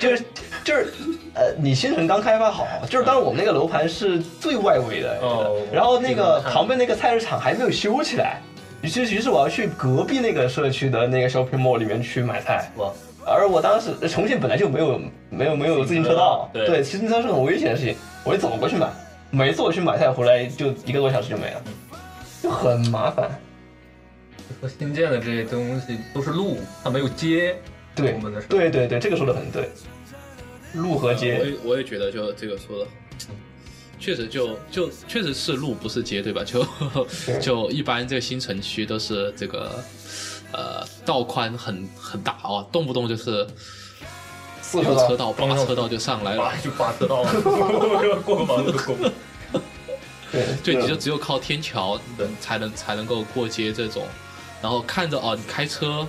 [0.01, 0.25] 就是
[0.67, 0.93] 就是
[1.35, 8.41] 呃，你新城刚开发好，就是当时我们那个楼盘是最外围的，哦然后那个旁边那个菜市场还没有修起来，
[8.83, 12.69] 于是于是我要去隔壁那个社区的那个 shopping mall 里面去买菜。
[12.79, 12.91] 哇，
[13.25, 15.01] 而我当时呃重庆本来就没有
[15.31, 17.95] 没有没有自行车道，对对，骑自行车是很危险的事情，
[18.25, 18.89] 我就走过去买，
[19.31, 21.63] 每次我去买菜回来就一个多小时就没了，
[22.43, 23.31] 就很麻烦。
[24.61, 27.55] 和新建的这些东西都是路，它没有街。
[27.95, 29.71] 对我们的对对对，这个说的很对。
[30.77, 31.39] 路和街。
[31.39, 32.87] 我街，也我也觉得就这个说的，
[33.99, 36.45] 确实就就确实是路不是街对吧？
[36.45, 36.67] 就
[37.41, 39.83] 就一般这个新城区都是这个
[40.53, 43.47] 呃道宽很很大哦，动不动就是
[44.63, 44.95] 四车道。
[44.95, 46.43] 六车道八车道就上来了。
[46.43, 47.25] 八，就八车道，
[48.25, 48.95] 过个马路都过。
[48.95, 49.13] 不了。
[50.33, 54.07] 对， 对，你就只有靠天桥能才能才能够过街这种，
[54.61, 56.07] 然后看着哦，你开车，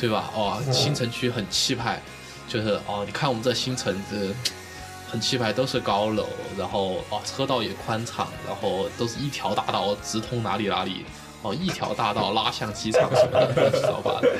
[0.00, 0.30] 对吧？
[0.34, 2.00] 哦，新城区很气派，
[2.48, 4.34] 就是哦，你看我们这新城子
[5.10, 6.26] 很气派，都是高楼，
[6.56, 11.04] 然后哦车道也宽敞，然后都是一条大道直通哪里哪里，
[11.42, 14.28] 哦一条大道拉向机场什么的，乱七八糟的。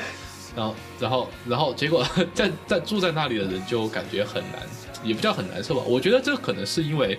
[0.55, 4.59] 然后，然后，然后，结果 在在住在那里的人就感觉很难，
[5.03, 5.83] 也不叫很难受吧。
[5.85, 7.17] 我觉得这可能是因为，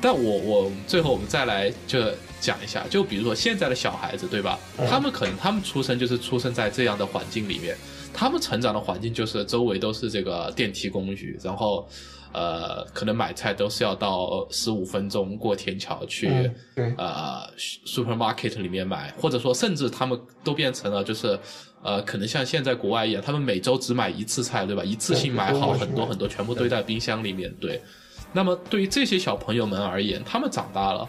[0.00, 2.00] 但我我最后我们再来就
[2.40, 4.58] 讲一下，就比如说现在的小孩子，对吧？
[4.90, 7.76] 他们可能他们出生就是出生在这样的环境里面，
[8.14, 11.86] 他们成长的环境就是周围都是这个电梯公寓，然后
[12.32, 16.28] 呃，可能买菜都是要到十五分钟过天桥去。
[16.28, 21.38] 嗯，对，呃 supermarket 里面买，或者说甚至他们都变成了就是
[21.82, 24.82] 呃，可能像现在国外一样，他们每周只买一次菜，对吧？
[24.82, 27.52] 一次性买好很多很多，全部堆在冰箱里面。
[27.60, 27.82] 对，
[28.32, 31.08] 那么对于这些小朋友们而言，他们长大了。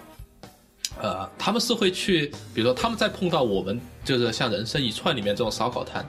[1.02, 6.08] 呃，他们是会去，比如说他们在碰到我们就是像人生一串里面这种烧烤摊，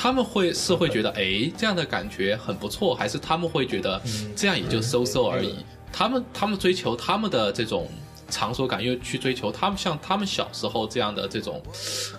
[0.00, 4.00] 他们会是会觉得，哎，这样的感觉很不错，还是他们会觉得
[4.36, 5.56] 这样也就收收而已？
[5.92, 7.88] 他们他们追求他们的这种
[8.30, 11.60] 场所感，又去追求他们像他们小时候这样的这种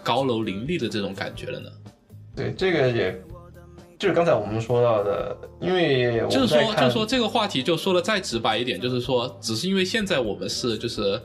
[0.04, 1.70] 高楼林立的这种感觉了呢？
[2.36, 3.18] 对，这个也
[4.00, 11.22] 就是刚才我们说到的，因为就是说，就是说这个话题就说的再直白一点，就是说，只是因为现在我们是就是，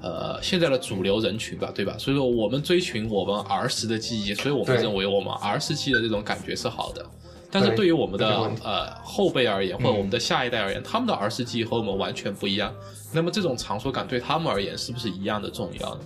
[0.00, 1.96] 呃，现在的主流人群吧，对吧？
[1.98, 7.04] 所以说我们追寻我们儿时的记忆，所以我们认为我们儿时期的这种感觉是好的。
[7.52, 8.26] 但是对对于我们的
[8.64, 12.72] 呃后辈而言，或者我们的下一代而言，他们的儿时记忆和我们完全不一样。
[13.12, 16.00] 那么这种场所感对他们而言是不是一样的重要呢？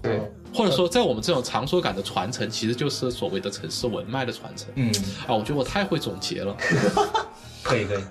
[0.00, 0.20] 对
[0.54, 4.92] 或者说，在我们这种场所感的传承，其实就是所谓的城市文脉的传承嗯，
[5.26, 5.34] 啊！
[5.34, 6.56] 我觉得我太会总结了。
[7.62, 8.02] 可以可以。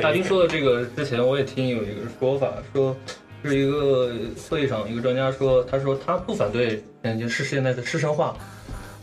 [0.00, 2.96] 大丁说的这个之前我也听有一个说法，说
[3.44, 4.12] 是一个
[4.48, 8.36] 会议上一个专家说，他说他不反对现在是现在的师生化，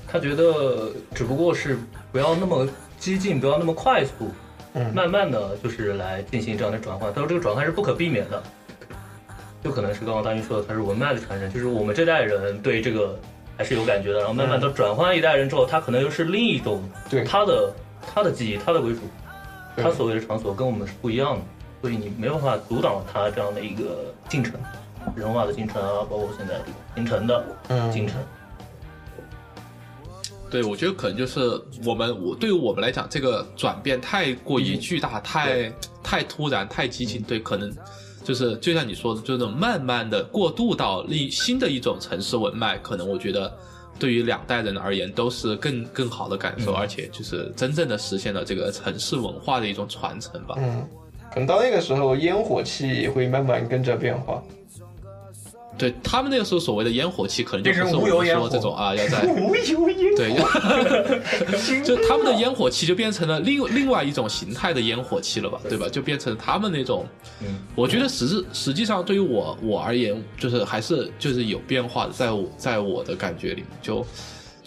[0.07, 1.77] 他觉得只不过是
[2.11, 2.67] 不要那么
[2.97, 4.31] 激进，不要那么快速，
[4.73, 7.13] 嗯慢慢的就是来进行这样的转换。
[7.13, 8.41] 他说这个转换是不可避免的，
[9.63, 13.17] 就可能是刚刚大兵说的，他是文脉的传承，就是我们这代人对这个
[13.57, 17.73] 还是有感觉的，然后慢慢的转换一代人之后，他可能又是另一种对他的
[18.13, 19.01] 他的记忆，他的归属。
[19.79, 21.41] 他所谓的场所跟我们是不一样的，
[21.81, 24.53] 所以你没办法阻挡他这样的一个进程，
[25.15, 28.15] 人化的进程啊，包括现在这个形成的嗯进程。
[30.49, 31.39] 对，我觉得可能就是
[31.85, 35.71] 我们，我对于我们来讲，这个转变太过于巨大，太
[36.01, 37.21] 太突然，太激进。
[37.21, 37.69] 对，可能
[38.23, 43.51] 就是就像你说的，就是慢慢的过渡到另新的一种城市文脉，可能我觉得
[43.99, 50.55] 对于两代人而言都是更更好的感受，而且就是真正的实现了这个城市文化的一种传承吧。
[50.59, 50.87] 嗯，
[51.33, 54.41] 可能到那个时候烟火气也会慢慢跟着变化。
[55.77, 65.87] 对他们那个时候所谓的烟火气，可能就不是我们说这种啊，要 在无油烟对，就 就他们的烟火气就变成了另另外一种形态的烟火气了吧，对吧？
[65.89, 67.05] 就变成他们那种，
[67.41, 74.05] 嗯，我觉得实质实际上对于我我而言，就是还是就是有变化的，在我在我的感觉里，就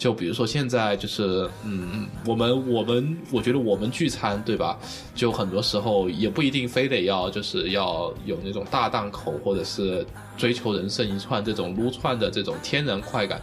[0.01, 4.75] 就比如说现在就是嗯，我们我们我觉得我们聚餐对吧？
[5.13, 10.03] 就很多时候也不一定非得要就是要有那种大档口，或者是
[10.35, 13.39] 追求人生一串这种撸串的这种天然快感。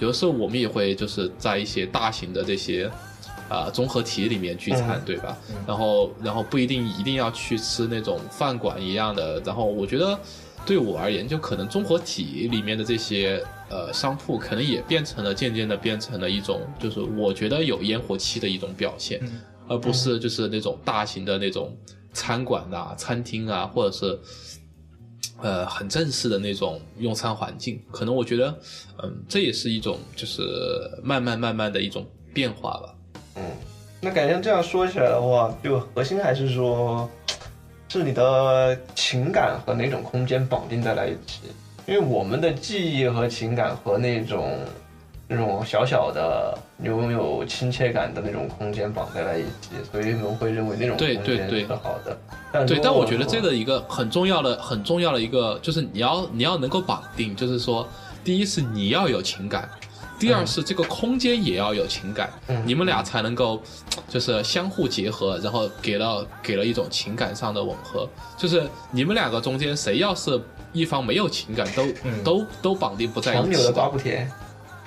[0.00, 2.90] 有的时候我们也会就是在一些大型的这些
[3.48, 5.38] 啊、综合体里面聚餐，嗯对吧？
[5.64, 9.38] 然后然后不一定一定要去吃那种饭馆一样的。
[9.46, 10.18] 然后我觉得
[10.64, 21.76] 对我而言，就可能综合体里面的这些呃商铺，可能也变成了渐渐的变成了一种，就是我觉得有烟火气的一种表现，嗯而不是就是那种大型的那种
[22.12, 24.18] 餐馆啊、餐厅啊，或者是。
[25.42, 28.54] 呃，很正式的那种用餐环境，可能我觉得，
[29.02, 30.42] 嗯，这也是一种就是
[31.02, 32.94] 慢慢慢慢的一种变化吧。
[33.36, 33.42] 嗯，
[34.02, 37.08] 那感觉这样说起来的话，就核心还是说，
[37.98, 41.40] 是你的情感和哪种空间绑定在了一起。
[41.86, 44.60] 因为我们的记忆和情感和那种
[45.26, 52.16] 那种小小的拥有亲切感的那种空间绑在了一起，所以我们会认为那种对空间对对是好的。
[52.52, 57.86] 但对，但我觉得这个一个很重要的、很重要的一个，就是你要你要能够绑定，就是说，
[58.22, 59.68] 第一是你要有情感，
[60.20, 63.60] 第二是这个空间也要有情感，嗯你们俩才能够
[64.08, 68.08] 就是相互结合，然后给了给了一种情感上的吻合。
[68.36, 70.40] 就是你们两个中间谁要是
[70.72, 74.30] 一方没有情感，都、嗯都都绑定不在一起长久的瓜不甜。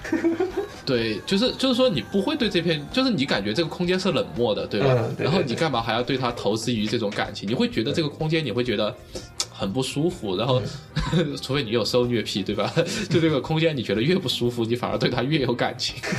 [0.86, 4.88] 对，就是就是说你不会对这片，就是你感觉这个空间是冷漠的，对吧？
[4.90, 7.50] 嗯对对对然后你干嘛还要对他投资于这种感情？
[7.50, 8.94] 你会觉得这个空间你会觉得
[9.64, 10.62] 很不舒服，然后、
[11.14, 12.70] 嗯 除非你有受虐癖，对吧？
[13.10, 15.96] 就这个空间你觉得越不舒服，你反而对它越有感情。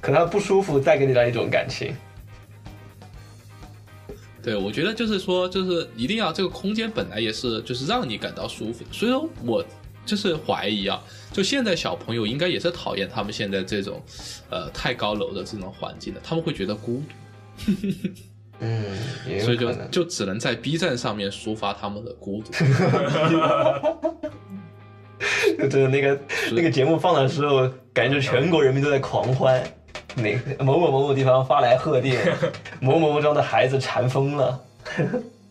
[0.00, 1.94] 可能他不舒服带给你的一种感情。
[4.42, 9.64] 对，我觉得就是说，就是一定要这个空间本来也是就是让你感到舒服，所以说我
[10.04, 11.00] 就是怀疑啊，
[11.32, 14.02] 就现在小朋友应该也是讨厌他们现在这种
[14.50, 17.14] 呃太高楼的这种环境的，他们会觉得孤独。
[18.60, 18.84] 嗯，
[19.40, 19.72] 所以就。
[19.90, 22.52] 就只能在 B 站上面抒发他们的孤独。
[25.58, 26.18] 就是那个
[26.52, 29.62] 那个节目放的时候，感觉全国人民都在狂欢。
[30.14, 32.22] 哪个某某某某地方发来贺电，
[32.80, 34.60] 某某某庄的孩子馋疯了。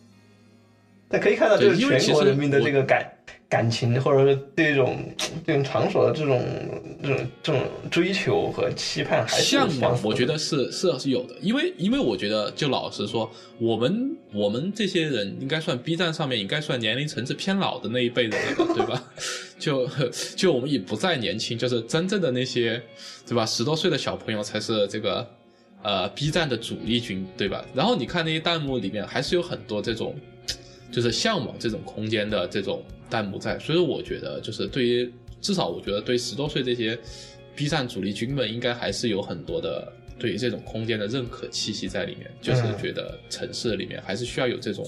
[1.07, 3.07] 但可以看到，就是全国人民的这个感
[3.47, 4.97] 感情，或者是对这种
[5.45, 6.43] 这种场所的这种
[7.01, 13.29] 这种这种追求和期盼，还是向往，我觉得是是是有的，因为因为我觉得，就老实说，
[13.59, 19.03] 我们我们这些人应该算 B 站上面应该算年龄层次偏老的那一辈的人了，对吧？
[19.59, 19.87] 就
[20.35, 22.81] 就我们已不再年轻，就是真正的那些，
[23.27, 23.45] 对吧？
[23.45, 25.25] 十多岁的小朋友才是这个
[25.83, 27.63] 呃 B 站的主力军，对吧？
[27.73, 30.15] 然后你看那些弹幕里面，还是有很多这种
[30.91, 36.97] 就是向往这种空间的这种弹幕在，所以我觉得就是对于至少我觉得对十多岁这些
[37.55, 44.85] B 站主力军们，应该还是有很多的对于这种空间的认可气息在里面，就是嗯觉得城市里面还是需要有这种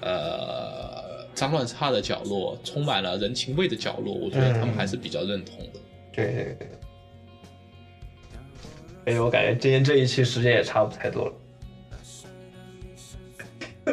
[0.00, 5.80] 呃脏乱差的角落，充满了人情味的角落，我觉得他们还是比较认同的。
[6.12, 6.68] 对对对。
[9.06, 11.32] 哎，我感觉今天这一期时间也差不太多了。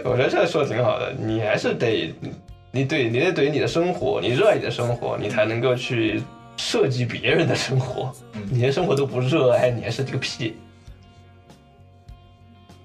[0.03, 2.13] 我觉得这说的挺好的，你还是得，
[2.71, 6.21] 你对你得对你的生活，你热爱你的生活，你才能够去
[6.57, 8.13] 设计别人的生活。
[8.49, 10.55] 你连生活都不热爱，你还设计个屁，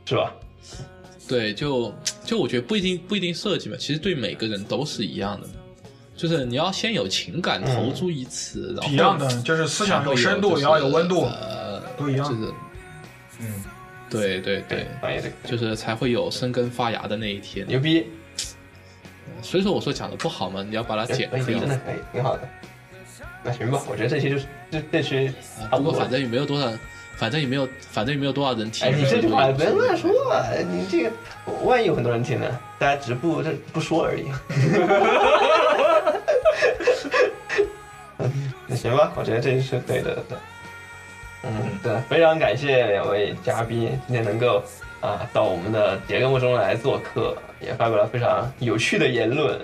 [0.05, 0.33] 是吧？
[1.29, 5.49] 对，就就我觉得不一定不一定设计嘛，其实对每个人都是一样的，
[6.17, 12.29] 就是你要先有情感投注于此，然后一样的，就是思想有深度，就是也要有温度，呃，都一样。
[12.29, 12.53] 就是，
[13.41, 13.65] 嗯，
[14.11, 14.87] 对对对，
[15.45, 17.67] 就是才会有生根发芽的那一天。
[17.67, 18.05] 牛逼，
[19.43, 21.59] 所以说我说讲的不好嘛，你要把它剪掉可以，。
[21.59, 22.49] 真的可以，挺好的。
[23.43, 25.35] 那行吧，我觉得这期就是这这期
[25.71, 26.73] 啊不过反正也没有多少，
[27.17, 28.87] 反正也没有，反正也没有多少人听。
[28.87, 30.47] 哎，你这句话所以不要乱说啊！
[30.71, 31.11] 你这个
[31.65, 32.47] 万一有很多人听呢？
[32.79, 34.27] 大家只是不这不说而已。
[38.19, 38.29] 嗯
[38.69, 40.39] 那行吧，我觉得这是对的的。
[41.43, 41.51] 嗯，
[41.83, 44.63] 对，非常感谢两位嘉宾今天能够
[45.03, 49.61] 啊到我们的节目中来做客，也发表了非常有趣的言论。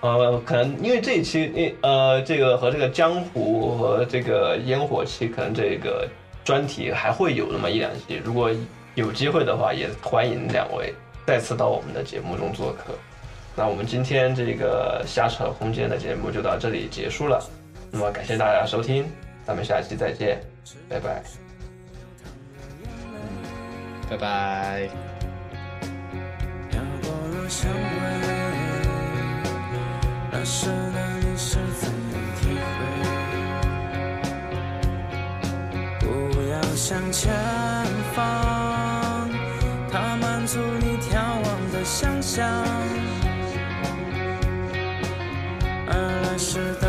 [0.00, 6.08] 呃， 可能因为这一期，呃，这个和这个江湖和这个烟火气，可能这个
[6.44, 8.20] 专题还会有那么一两期。
[8.22, 8.50] 如果
[8.94, 10.94] 有机会的话，也欢迎两位
[11.26, 12.94] 再次到我们的节目中做客。
[13.56, 17.42] 那我们今天这个瞎扯空间的节目就到这里结束了。
[17.90, 19.04] 那么感谢大家收听，
[19.44, 20.40] 咱们下期再见，
[20.88, 21.49] 拜拜。
[24.10, 24.88] 拜拜。
[26.68, 27.78] 飘过了香味，
[30.32, 32.78] 那时的你是怎样体会？
[36.00, 36.04] 不
[36.50, 37.32] 要向前
[38.12, 39.30] 方，
[39.92, 42.44] 它满足你眺望的想象。
[45.86, 45.94] 而
[46.24, 46.86] 来时的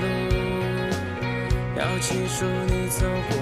[0.00, 0.04] 路，
[1.76, 2.06] 要记
[2.38, 3.37] 住你走过